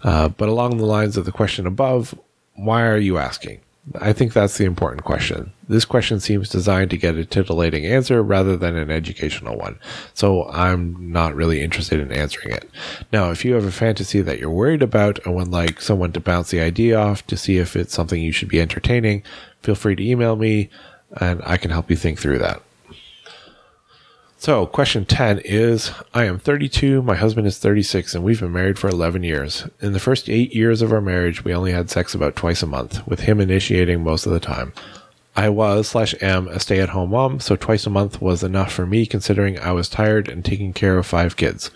Uh, 0.02 0.28
but 0.28 0.48
along 0.48 0.76
the 0.76 0.86
lines 0.86 1.16
of 1.16 1.24
the 1.24 1.32
question 1.32 1.66
above, 1.66 2.18
why 2.54 2.86
are 2.86 2.98
you 2.98 3.18
asking? 3.18 3.60
I 4.00 4.12
think 4.12 4.32
that's 4.32 4.58
the 4.58 4.64
important 4.64 5.04
question. 5.04 5.52
This 5.68 5.84
question 5.84 6.18
seems 6.18 6.48
designed 6.48 6.90
to 6.90 6.96
get 6.96 7.14
a 7.14 7.24
titillating 7.24 7.86
answer 7.86 8.20
rather 8.20 8.56
than 8.56 8.76
an 8.76 8.90
educational 8.90 9.56
one. 9.56 9.78
So 10.12 10.48
I'm 10.48 11.12
not 11.12 11.36
really 11.36 11.62
interested 11.62 12.00
in 12.00 12.10
answering 12.10 12.52
it. 12.52 12.68
Now, 13.12 13.30
if 13.30 13.44
you 13.44 13.54
have 13.54 13.64
a 13.64 13.70
fantasy 13.70 14.22
that 14.22 14.40
you're 14.40 14.50
worried 14.50 14.82
about 14.82 15.24
and 15.24 15.36
would 15.36 15.48
like 15.48 15.80
someone 15.80 16.10
to 16.12 16.20
bounce 16.20 16.50
the 16.50 16.60
idea 16.60 16.98
off 16.98 17.24
to 17.28 17.36
see 17.36 17.58
if 17.58 17.76
it's 17.76 17.94
something 17.94 18.20
you 18.20 18.32
should 18.32 18.48
be 18.48 18.60
entertaining, 18.60 19.22
feel 19.62 19.76
free 19.76 19.94
to 19.94 20.04
email 20.04 20.34
me 20.34 20.68
and 21.20 21.40
I 21.44 21.56
can 21.56 21.70
help 21.70 21.88
you 21.88 21.96
think 21.96 22.18
through 22.18 22.38
that. 22.38 22.62
So, 24.46 24.64
question 24.64 25.04
10 25.04 25.40
is 25.40 25.90
I 26.14 26.22
am 26.22 26.38
32, 26.38 27.02
my 27.02 27.16
husband 27.16 27.48
is 27.48 27.58
36, 27.58 28.14
and 28.14 28.22
we've 28.22 28.38
been 28.38 28.52
married 28.52 28.78
for 28.78 28.88
11 28.88 29.24
years. 29.24 29.66
In 29.80 29.92
the 29.92 29.98
first 29.98 30.28
eight 30.28 30.54
years 30.54 30.82
of 30.82 30.92
our 30.92 31.00
marriage, 31.00 31.42
we 31.42 31.52
only 31.52 31.72
had 31.72 31.90
sex 31.90 32.14
about 32.14 32.36
twice 32.36 32.62
a 32.62 32.66
month, 32.68 33.04
with 33.08 33.22
him 33.22 33.40
initiating 33.40 34.04
most 34.04 34.24
of 34.24 34.30
the 34.30 34.38
time. 34.38 34.72
I 35.34 35.48
was 35.48 35.88
slash 35.88 36.14
am 36.22 36.46
a 36.46 36.60
stay 36.60 36.78
at 36.78 36.90
home 36.90 37.10
mom, 37.10 37.40
so 37.40 37.56
twice 37.56 37.88
a 37.88 37.90
month 37.90 38.22
was 38.22 38.44
enough 38.44 38.72
for 38.72 38.86
me 38.86 39.04
considering 39.04 39.58
I 39.58 39.72
was 39.72 39.88
tired 39.88 40.28
and 40.28 40.44
taking 40.44 40.72
care 40.72 40.96
of 40.96 41.06
five 41.06 41.36
kids. 41.36 41.72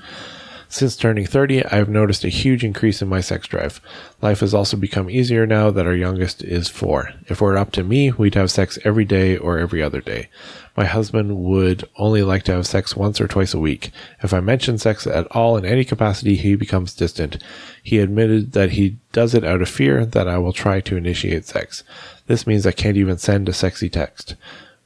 Since 0.72 0.94
turning 0.94 1.26
30, 1.26 1.64
I 1.64 1.74
have 1.74 1.88
noticed 1.88 2.22
a 2.22 2.28
huge 2.28 2.62
increase 2.62 3.02
in 3.02 3.08
my 3.08 3.20
sex 3.20 3.48
drive. 3.48 3.80
Life 4.22 4.38
has 4.38 4.54
also 4.54 4.76
become 4.76 5.10
easier 5.10 5.44
now 5.44 5.72
that 5.72 5.84
our 5.84 5.96
youngest 5.96 6.44
is 6.44 6.68
four. 6.68 7.10
If 7.26 7.32
it 7.32 7.40
were 7.40 7.56
up 7.56 7.72
to 7.72 7.82
me, 7.82 8.12
we'd 8.12 8.36
have 8.36 8.52
sex 8.52 8.78
every 8.84 9.04
day 9.04 9.36
or 9.36 9.58
every 9.58 9.82
other 9.82 10.00
day. 10.00 10.28
My 10.76 10.84
husband 10.84 11.38
would 11.38 11.88
only 11.96 12.22
like 12.22 12.44
to 12.44 12.52
have 12.52 12.68
sex 12.68 12.94
once 12.94 13.20
or 13.20 13.26
twice 13.26 13.52
a 13.52 13.58
week. 13.58 13.90
If 14.22 14.32
I 14.32 14.38
mention 14.38 14.78
sex 14.78 15.08
at 15.08 15.26
all 15.32 15.56
in 15.56 15.64
any 15.64 15.84
capacity, 15.84 16.36
he 16.36 16.54
becomes 16.54 16.94
distant. 16.94 17.42
He 17.82 17.98
admitted 17.98 18.52
that 18.52 18.70
he 18.70 18.96
does 19.10 19.34
it 19.34 19.42
out 19.42 19.62
of 19.62 19.68
fear 19.68 20.06
that 20.06 20.28
I 20.28 20.38
will 20.38 20.52
try 20.52 20.80
to 20.82 20.96
initiate 20.96 21.46
sex. 21.46 21.82
This 22.28 22.46
means 22.46 22.64
I 22.64 22.70
can't 22.70 22.96
even 22.96 23.18
send 23.18 23.48
a 23.48 23.52
sexy 23.52 23.88
text. 23.88 24.36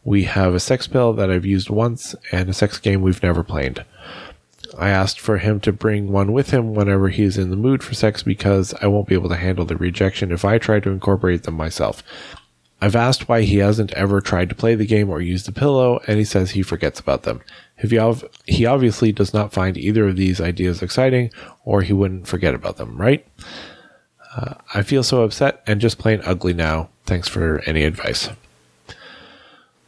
We 0.03 0.25
have 0.25 0.55
a 0.55 0.61
sex 0.61 0.87
pill 0.87 1.13
that 1.13 1.31
I've 1.31 1.45
used 1.45 1.69
once 1.69 2.15
and 2.33 2.49
a 2.49 2.55
sex 2.55 2.79
game 2.79 3.03
we've 3.03 3.23
never 3.23 3.45
played. 3.45 3.85
I 4.79 4.91
asked 4.91 5.21
for 5.21 5.39
him 5.39 5.61
to 5.61 5.73
bring 5.73 6.11
one 6.11 6.33
with 6.33 6.51
him 6.51 6.75
whenever 6.75 7.09
he's 7.09 7.39
in 7.39 7.51
the 7.51 7.57
mood 7.57 7.83
for 7.83 7.95
sex 7.95 8.23
because 8.23 8.75
I 8.81 8.87
won't 8.87 9.09
be 9.09 9.15
able 9.15 9.29
to 9.29 9.37
handle 9.37 9.65
the 9.65 9.77
rejection 9.77 10.33
if 10.33 10.45
I 10.45 10.59
try 10.59 10.81
to 10.81 10.91
incorporate 10.91 11.45
them 11.45 11.55
myself. 11.55 12.03
I've 12.81 12.97
asked 12.97 13.29
why 13.29 13.43
he 13.43 13.59
hasn't 13.59 13.93
ever 13.95 14.21
tried 14.21 14.51
to 14.51 14.55
play 14.55 14.75
the 14.75 14.87
game 14.87 15.09
or 15.09 15.21
use 15.21 15.45
the 15.45 15.53
pillow, 15.53 16.01
and 16.07 16.19
he 16.19 16.25
says 16.25 16.51
he 16.51 16.63
forgets 16.63 17.01
about 17.01 17.23
them. 17.23 17.41
He 17.79 18.67
obviously 18.67 19.11
does 19.11 19.33
not 19.33 19.53
find 19.53 19.79
either 19.79 20.07
of 20.09 20.17
these 20.17 20.41
ideas 20.41 20.83
exciting, 20.83 21.31
or 21.65 21.83
he 21.83 21.93
wouldn't 21.93 22.27
forget 22.27 22.55
about 22.55 22.77
them, 22.77 22.99
right? 22.99 23.27
Uh, 24.37 24.55
I 24.75 24.83
feel 24.83 25.03
so 25.03 25.23
upset 25.23 25.63
and 25.67 25.81
just 25.81 25.99
plain 25.99 26.21
ugly 26.25 26.53
now. 26.53 26.91
Thanks 27.07 27.29
for 27.29 27.63
any 27.67 27.85
advice. 27.85 28.29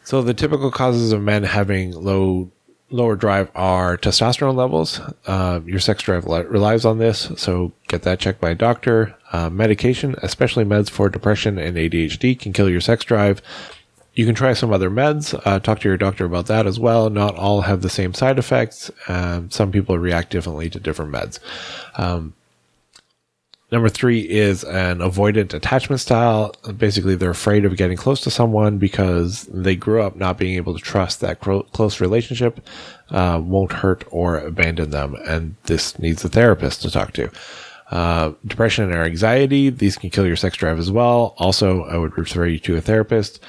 So, 0.04 0.22
the 0.22 0.34
typical 0.34 0.70
causes 0.70 1.12
of 1.12 1.20
men 1.20 1.42
having 1.42 1.92
low 1.92 2.50
lower 2.90 3.16
drive 3.16 3.50
are 3.54 3.96
testosterone 3.96 4.54
levels. 4.54 5.00
Uh, 5.26 5.60
your 5.64 5.80
sex 5.80 6.02
drive 6.02 6.24
relies 6.26 6.84
on 6.84 6.98
this, 6.98 7.32
so 7.36 7.72
get 7.88 8.02
that 8.02 8.20
checked 8.20 8.40
by 8.40 8.50
a 8.50 8.54
doctor. 8.54 9.16
Uh, 9.32 9.50
medication, 9.50 10.14
especially 10.22 10.64
meds 10.64 10.88
for 10.88 11.08
depression 11.08 11.58
and 11.58 11.76
ADHD, 11.76 12.38
can 12.38 12.52
kill 12.52 12.70
your 12.70 12.80
sex 12.80 13.04
drive. 13.04 13.42
You 14.14 14.24
can 14.24 14.34
try 14.34 14.54
some 14.54 14.72
other 14.72 14.90
meds. 14.90 15.38
Uh, 15.44 15.58
talk 15.58 15.80
to 15.80 15.88
your 15.88 15.98
doctor 15.98 16.24
about 16.24 16.46
that 16.46 16.66
as 16.66 16.80
well. 16.80 17.10
Not 17.10 17.36
all 17.36 17.62
have 17.62 17.82
the 17.82 17.90
same 17.90 18.14
side 18.14 18.38
effects. 18.38 18.90
Um, 19.08 19.50
some 19.50 19.70
people 19.70 19.98
react 19.98 20.30
differently 20.30 20.70
to 20.70 20.80
different 20.80 21.12
meds. 21.12 21.38
Um, 21.98 22.34
Number 23.72 23.88
three 23.88 24.20
is 24.20 24.62
an 24.62 24.98
avoidant 24.98 25.52
attachment 25.52 26.00
style. 26.00 26.54
Basically, 26.76 27.16
they're 27.16 27.30
afraid 27.30 27.64
of 27.64 27.76
getting 27.76 27.96
close 27.96 28.20
to 28.20 28.30
someone 28.30 28.78
because 28.78 29.42
they 29.44 29.74
grew 29.74 30.02
up 30.02 30.14
not 30.14 30.38
being 30.38 30.54
able 30.54 30.72
to 30.74 30.80
trust 30.80 31.20
that 31.20 31.40
close 31.40 32.00
relationship 32.00 32.60
uh, 33.10 33.40
won't 33.42 33.72
hurt 33.72 34.04
or 34.10 34.38
abandon 34.38 34.90
them. 34.90 35.16
And 35.26 35.56
this 35.64 35.98
needs 35.98 36.24
a 36.24 36.28
therapist 36.28 36.82
to 36.82 36.90
talk 36.92 37.12
to. 37.14 37.30
Uh, 37.90 38.32
depression 38.46 38.84
and 38.84 38.94
anxiety, 38.94 39.70
these 39.70 39.96
can 39.96 40.10
kill 40.10 40.26
your 40.26 40.36
sex 40.36 40.56
drive 40.56 40.78
as 40.78 40.90
well. 40.90 41.34
Also, 41.38 41.82
I 41.84 41.96
would 41.96 42.16
refer 42.16 42.46
you 42.46 42.60
to 42.60 42.76
a 42.76 42.80
therapist. 42.80 43.40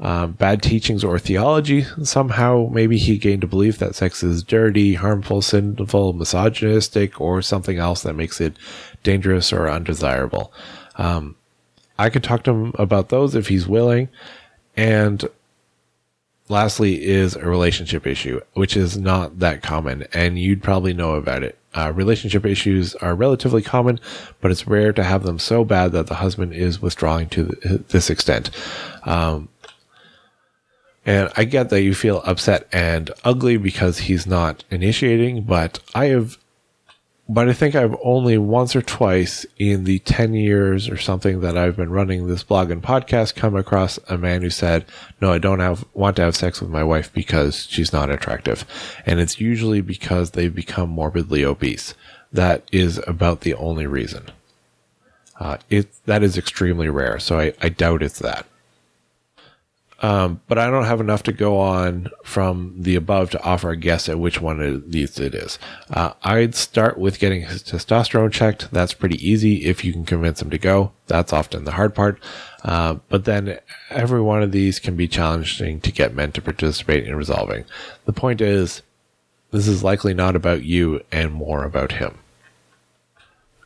Um, 0.00 0.32
bad 0.32 0.60
teachings 0.60 1.04
or 1.04 1.20
theology. 1.20 1.86
Somehow, 2.02 2.68
maybe 2.72 2.98
he 2.98 3.16
gained 3.16 3.44
a 3.44 3.46
belief 3.46 3.78
that 3.78 3.94
sex 3.94 4.24
is 4.24 4.42
dirty, 4.42 4.94
harmful, 4.94 5.40
sinful, 5.40 6.14
misogynistic, 6.14 7.20
or 7.20 7.40
something 7.42 7.78
else 7.78 8.02
that 8.02 8.14
makes 8.14 8.40
it 8.40 8.56
dangerous 9.04 9.52
or 9.52 9.68
undesirable. 9.68 10.52
Um, 10.96 11.36
I 11.96 12.10
could 12.10 12.24
talk 12.24 12.42
to 12.44 12.50
him 12.50 12.72
about 12.76 13.10
those 13.10 13.36
if 13.36 13.46
he's 13.46 13.68
willing. 13.68 14.08
And 14.76 15.24
lastly, 16.48 17.04
is 17.04 17.36
a 17.36 17.46
relationship 17.46 18.06
issue, 18.06 18.40
which 18.54 18.76
is 18.76 18.98
not 18.98 19.38
that 19.38 19.62
common, 19.62 20.06
and 20.12 20.38
you'd 20.38 20.62
probably 20.62 20.92
know 20.92 21.14
about 21.14 21.42
it. 21.42 21.56
Uh, 21.74 21.92
relationship 21.92 22.44
issues 22.44 22.94
are 22.96 23.14
relatively 23.14 23.62
common, 23.62 23.98
but 24.40 24.50
it's 24.50 24.66
rare 24.66 24.92
to 24.92 25.02
have 25.02 25.24
them 25.24 25.38
so 25.38 25.64
bad 25.64 25.92
that 25.92 26.06
the 26.06 26.16
husband 26.16 26.52
is 26.52 26.80
withdrawing 26.82 27.28
to 27.28 27.44
this 27.88 28.10
extent. 28.10 28.50
Um, 29.04 29.48
and 31.06 31.30
I 31.36 31.44
get 31.44 31.70
that 31.70 31.82
you 31.82 31.94
feel 31.94 32.22
upset 32.24 32.66
and 32.72 33.10
ugly 33.24 33.56
because 33.56 33.98
he's 33.98 34.26
not 34.26 34.64
initiating, 34.70 35.42
but 35.42 35.80
I 35.94 36.06
have, 36.06 36.38
but 37.28 37.48
I 37.48 37.54
think 37.54 37.74
I've 37.74 37.96
only 38.02 38.36
once 38.36 38.76
or 38.76 38.82
twice 38.82 39.46
in 39.58 39.84
the 39.84 39.98
10 40.00 40.34
years 40.34 40.88
or 40.88 40.98
something 40.98 41.40
that 41.40 41.56
I've 41.56 41.76
been 41.76 41.90
running 41.90 42.26
this 42.26 42.42
blog 42.42 42.70
and 42.70 42.82
podcast 42.82 43.34
come 43.34 43.56
across 43.56 43.98
a 44.08 44.18
man 44.18 44.42
who 44.42 44.50
said, 44.50 44.84
no, 45.20 45.32
I 45.32 45.38
don't 45.38 45.60
have, 45.60 45.86
want 45.94 46.16
to 46.16 46.22
have 46.22 46.36
sex 46.36 46.60
with 46.60 46.70
my 46.70 46.84
wife 46.84 47.12
because 47.12 47.66
she's 47.66 47.92
not 47.92 48.10
attractive. 48.10 48.66
And 49.06 49.20
it's 49.20 49.40
usually 49.40 49.80
because 49.80 50.32
they've 50.32 50.54
become 50.54 50.90
morbidly 50.90 51.44
obese. 51.44 51.94
That 52.30 52.68
is 52.72 53.00
about 53.06 53.40
the 53.40 53.54
only 53.54 53.86
reason. 53.86 54.26
Uh, 55.40 55.58
it 55.68 55.88
that 56.06 56.22
is 56.22 56.38
extremely 56.38 56.88
rare, 56.88 57.18
so 57.18 57.40
I, 57.40 57.54
I 57.60 57.68
doubt 57.68 58.02
it's 58.02 58.20
that. 58.20 58.46
Um, 60.04 60.42
but 60.48 60.58
I 60.58 60.68
don't 60.68 60.84
have 60.84 61.00
enough 61.00 61.22
to 61.22 61.32
go 61.32 61.58
on 61.58 62.10
from 62.24 62.74
the 62.76 62.94
above 62.94 63.30
to 63.30 63.42
offer 63.42 63.70
a 63.70 63.76
guess 63.76 64.06
at 64.06 64.18
which 64.18 64.38
one 64.38 64.60
of 64.60 64.92
these 64.92 65.18
it 65.18 65.34
is. 65.34 65.58
Uh, 65.90 66.12
I'd 66.22 66.54
start 66.54 66.98
with 66.98 67.18
getting 67.18 67.40
his 67.40 67.62
testosterone 67.62 68.30
checked. 68.30 68.70
That's 68.70 68.92
pretty 68.92 69.16
easy 69.26 69.64
if 69.64 69.82
you 69.82 69.94
can 69.94 70.04
convince 70.04 70.42
him 70.42 70.50
to 70.50 70.58
go. 70.58 70.92
That's 71.06 71.32
often 71.32 71.64
the 71.64 71.70
hard 71.70 71.94
part. 71.94 72.20
Uh, 72.62 72.96
but 73.08 73.24
then 73.24 73.58
every 73.88 74.20
one 74.20 74.42
of 74.42 74.52
these 74.52 74.78
can 74.78 74.94
be 74.94 75.08
challenging 75.08 75.80
to 75.80 75.90
get 75.90 76.14
men 76.14 76.32
to 76.32 76.42
participate 76.42 77.06
in 77.06 77.16
resolving. 77.16 77.64
The 78.04 78.12
point 78.12 78.42
is, 78.42 78.82
this 79.52 79.66
is 79.66 79.82
likely 79.82 80.12
not 80.12 80.36
about 80.36 80.64
you 80.64 81.00
and 81.12 81.32
more 81.32 81.64
about 81.64 81.92
him. 81.92 82.18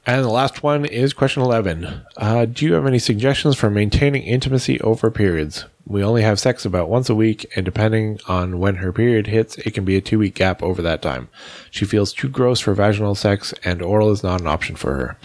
And 0.09 0.25
the 0.25 0.31
last 0.31 0.63
one 0.63 0.87
is 0.87 1.13
question 1.13 1.43
11. 1.43 2.07
Uh, 2.17 2.47
do 2.47 2.65
you 2.65 2.73
have 2.73 2.87
any 2.87 2.99
suggestions 2.99 3.57
for 3.57 3.69
maintaining 3.69 4.23
intimacy 4.23 4.81
over 4.81 5.11
periods? 5.11 5.67
We 5.85 6.03
only 6.03 6.23
have 6.23 6.41
sex 6.41 6.65
about 6.65 6.89
once 6.89 7.11
a 7.11 7.15
week, 7.15 7.45
and 7.55 7.63
depending 7.63 8.19
on 8.27 8.59
when 8.59 8.77
her 8.77 8.91
period 8.91 9.27
hits, 9.27 9.59
it 9.59 9.75
can 9.75 9.85
be 9.85 9.99
a 9.99 10.01
two 10.01 10.19
week 10.19 10.35
gap 10.35 10.63
over 10.63 10.81
that 10.81 11.03
time. 11.03 11.29
She 11.71 11.85
feels 11.85 12.15
too 12.15 12.31
gross 12.31 12.59
for 12.59 12.73
vaginal 12.73 13.17
sex, 13.17 13.53
and 13.65 13.83
oral 13.83 14.11
is 14.11 14.23
not 14.23 14.41
an 14.41 14.47
option 14.47 14.77
for 14.77 14.95
her. 14.95 15.19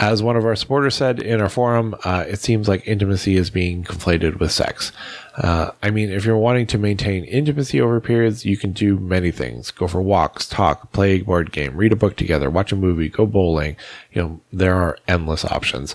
As 0.00 0.22
one 0.22 0.34
of 0.34 0.46
our 0.46 0.56
supporters 0.56 0.94
said 0.94 1.20
in 1.20 1.42
our 1.42 1.50
forum, 1.50 1.94
uh, 2.04 2.24
it 2.26 2.40
seems 2.40 2.68
like 2.68 2.88
intimacy 2.88 3.36
is 3.36 3.50
being 3.50 3.84
conflated 3.84 4.40
with 4.40 4.50
sex. 4.50 4.92
Uh, 5.36 5.72
I 5.82 5.90
mean, 5.90 6.10
if 6.10 6.24
you're 6.24 6.38
wanting 6.38 6.66
to 6.68 6.78
maintain 6.78 7.24
intimacy 7.24 7.82
over 7.82 8.00
periods, 8.00 8.46
you 8.46 8.56
can 8.56 8.72
do 8.72 8.98
many 8.98 9.30
things. 9.30 9.70
Go 9.70 9.86
for 9.86 10.00
walks, 10.00 10.48
talk, 10.48 10.90
play 10.92 11.16
a 11.16 11.22
board 11.22 11.52
game, 11.52 11.76
read 11.76 11.92
a 11.92 11.96
book 11.96 12.16
together, 12.16 12.48
watch 12.48 12.72
a 12.72 12.76
movie, 12.76 13.10
go 13.10 13.26
bowling. 13.26 13.76
You 14.10 14.22
know, 14.22 14.40
there 14.50 14.74
are 14.74 14.96
endless 15.06 15.44
options. 15.44 15.94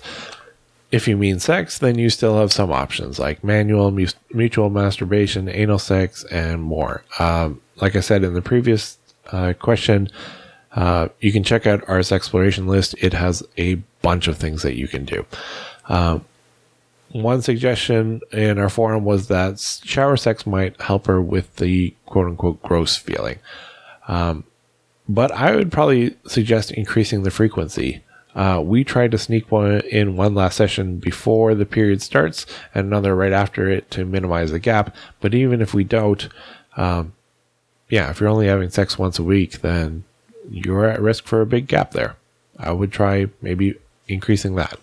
If 0.92 1.08
you 1.08 1.16
mean 1.16 1.40
sex, 1.40 1.80
then 1.80 1.98
you 1.98 2.08
still 2.08 2.38
have 2.38 2.52
some 2.52 2.70
options 2.70 3.18
like 3.18 3.42
manual, 3.42 3.90
mu- 3.90 4.06
mutual 4.32 4.70
masturbation, 4.70 5.48
anal 5.48 5.80
sex, 5.80 6.24
and 6.30 6.62
more. 6.62 7.02
Um, 7.18 7.60
like 7.80 7.96
I 7.96 8.00
said 8.00 8.22
in 8.22 8.34
the 8.34 8.42
previous 8.42 8.98
uh, 9.32 9.54
question, 9.58 10.08
uh, 10.76 11.08
you 11.20 11.32
can 11.32 11.42
check 11.42 11.66
out 11.66 11.88
our 11.88 11.98
exploration 11.98 12.66
list. 12.66 12.94
It 12.98 13.14
has 13.14 13.42
a 13.56 13.76
bunch 14.02 14.28
of 14.28 14.36
things 14.36 14.62
that 14.62 14.76
you 14.76 14.86
can 14.86 15.04
do. 15.04 15.24
Uh, 15.88 16.20
one 17.10 17.40
suggestion 17.40 18.20
in 18.30 18.58
our 18.58 18.68
forum 18.68 19.04
was 19.04 19.28
that 19.28 19.58
shower 19.58 20.16
sex 20.16 20.46
might 20.46 20.80
help 20.80 21.06
her 21.06 21.20
with 21.20 21.56
the 21.56 21.94
quote 22.04 22.26
unquote 22.26 22.62
gross 22.62 22.96
feeling. 22.96 23.38
Um, 24.06 24.44
but 25.08 25.32
I 25.32 25.56
would 25.56 25.72
probably 25.72 26.16
suggest 26.26 26.70
increasing 26.72 27.22
the 27.22 27.30
frequency. 27.30 28.02
Uh, 28.34 28.60
we 28.62 28.84
tried 28.84 29.12
to 29.12 29.18
sneak 29.18 29.50
one 29.50 29.80
in 29.80 30.14
one 30.14 30.34
last 30.34 30.56
session 30.56 30.98
before 30.98 31.54
the 31.54 31.64
period 31.64 32.02
starts 32.02 32.44
and 32.74 32.86
another 32.86 33.16
right 33.16 33.32
after 33.32 33.70
it 33.70 33.90
to 33.92 34.04
minimize 34.04 34.50
the 34.50 34.58
gap. 34.58 34.94
But 35.20 35.34
even 35.34 35.62
if 35.62 35.72
we 35.72 35.84
don't, 35.84 36.28
um, 36.76 37.14
yeah, 37.88 38.10
if 38.10 38.20
you're 38.20 38.28
only 38.28 38.48
having 38.48 38.68
sex 38.68 38.98
once 38.98 39.18
a 39.18 39.22
week, 39.22 39.62
then 39.62 40.04
you're 40.50 40.86
at 40.86 41.00
risk 41.00 41.26
for 41.26 41.40
a 41.40 41.46
big 41.46 41.66
gap 41.66 41.92
there. 41.92 42.16
I 42.58 42.72
would 42.72 42.92
try 42.92 43.26
maybe 43.42 43.74
increasing 44.08 44.54
that. 44.56 44.78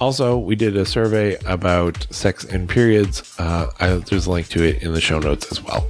Also, 0.00 0.36
we 0.36 0.56
did 0.56 0.76
a 0.76 0.84
survey 0.84 1.36
about 1.46 2.12
sex 2.12 2.44
and 2.44 2.68
periods. 2.68 3.34
Uh, 3.38 3.70
I, 3.78 3.88
there's 3.94 4.26
a 4.26 4.30
link 4.30 4.48
to 4.48 4.62
it 4.62 4.82
in 4.82 4.92
the 4.92 5.00
show 5.00 5.18
notes 5.18 5.50
as 5.52 5.62
well. 5.62 5.86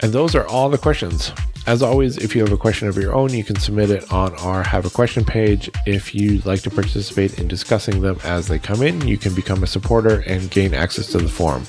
And 0.00 0.12
those 0.12 0.34
are 0.34 0.46
all 0.46 0.68
the 0.68 0.78
questions. 0.78 1.32
As 1.64 1.80
always, 1.80 2.16
if 2.16 2.34
you 2.34 2.42
have 2.42 2.50
a 2.50 2.56
question 2.56 2.88
of 2.88 2.96
your 2.96 3.14
own, 3.14 3.32
you 3.32 3.44
can 3.44 3.54
submit 3.54 3.88
it 3.90 4.12
on 4.12 4.34
our 4.38 4.64
Have 4.64 4.84
a 4.84 4.90
Question 4.90 5.24
page. 5.24 5.70
If 5.86 6.12
you'd 6.12 6.44
like 6.44 6.62
to 6.62 6.70
participate 6.70 7.38
in 7.38 7.46
discussing 7.46 8.00
them 8.00 8.18
as 8.24 8.48
they 8.48 8.58
come 8.58 8.82
in, 8.82 9.06
you 9.06 9.16
can 9.16 9.32
become 9.32 9.62
a 9.62 9.68
supporter 9.68 10.24
and 10.26 10.50
gain 10.50 10.74
access 10.74 11.06
to 11.12 11.18
the 11.18 11.28
forum. 11.28 11.62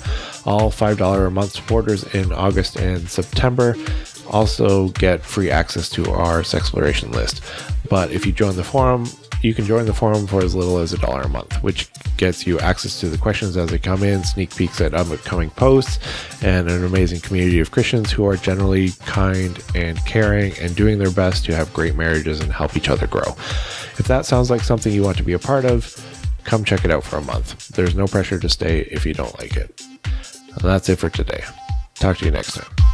All 0.46 0.72
$5 0.72 1.28
a 1.28 1.30
month 1.30 1.52
supporters 1.52 2.04
in 2.16 2.34
August 2.34 2.76
and 2.76 3.08
September 3.08 3.76
also 4.30 4.90
get 4.90 5.22
free 5.24 5.50
access 5.52 5.90
to 5.90 6.10
our 6.12 6.44
sex 6.44 6.64
exploration 6.64 7.12
list. 7.12 7.42
But 7.90 8.12
if 8.12 8.26
you 8.26 8.32
join 8.32 8.56
the 8.56 8.64
forum, 8.64 9.06
you 9.42 9.54
can 9.54 9.66
join 9.66 9.86
the 9.86 9.94
forum 9.94 10.26
for 10.26 10.42
as 10.42 10.56
little 10.56 10.78
as 10.78 10.94
a 10.94 10.98
dollar 10.98 11.24
a 11.24 11.30
month, 11.30 11.62
which 11.62 11.90
gets 12.16 12.48
you 12.48 12.58
access 12.60 13.00
to 13.02 13.10
the 13.10 13.18
questions 13.18 13.58
as 13.58 13.70
they 13.70 13.78
come 13.78 14.02
in, 14.02 14.24
sneak 14.24 14.56
peeks 14.56 14.80
at 14.80 14.94
upcoming 14.94 15.50
posts, 15.50 16.00
and 16.42 16.70
an 16.70 16.86
amazing 16.86 17.20
community 17.20 17.60
of 17.60 17.72
Christians 17.72 18.12
who 18.12 18.26
are 18.26 18.38
generally 18.38 18.92
kind 19.06 19.62
and 19.76 20.04
caring 20.06 20.58
and 20.60 20.76
doing 20.76 20.98
their 20.98 21.12
best 21.12 21.44
to 21.46 21.56
have 21.56 21.74
great 21.74 21.96
marriages 21.96 22.40
and 22.40 22.52
help 22.52 22.78
each 22.78 22.90
other 22.90 23.06
grow. 23.06 23.36
If 24.00 24.06
that 24.08 24.26
sounds 24.26 24.50
like 24.50 24.62
something 24.62 24.94
you 24.94 25.04
want 25.04 25.18
to 25.18 25.24
be 25.24 25.34
a 25.34 25.40
part 25.40 25.66
of, 25.66 25.94
come 26.46 26.64
check 26.64 26.86
it 26.86 26.92
out 26.92 27.04
for 27.04 27.18
a 27.18 27.22
month. 27.22 27.68
There's 27.70 27.96
no 27.96 28.08
pressure 28.08 28.40
to 28.40 28.50
stay 28.50 28.82
if 28.92 29.06
you 29.06 29.14
don't 29.14 29.38
like 29.40 29.58
it. 29.58 29.84
And 29.84 30.62
that's 30.62 30.88
it 30.88 31.00
for 31.00 31.10
today. 31.10 31.44
Talk 31.96 32.18
to 32.20 32.26
you 32.26 32.32
next 32.32 32.54
time. 32.54 32.93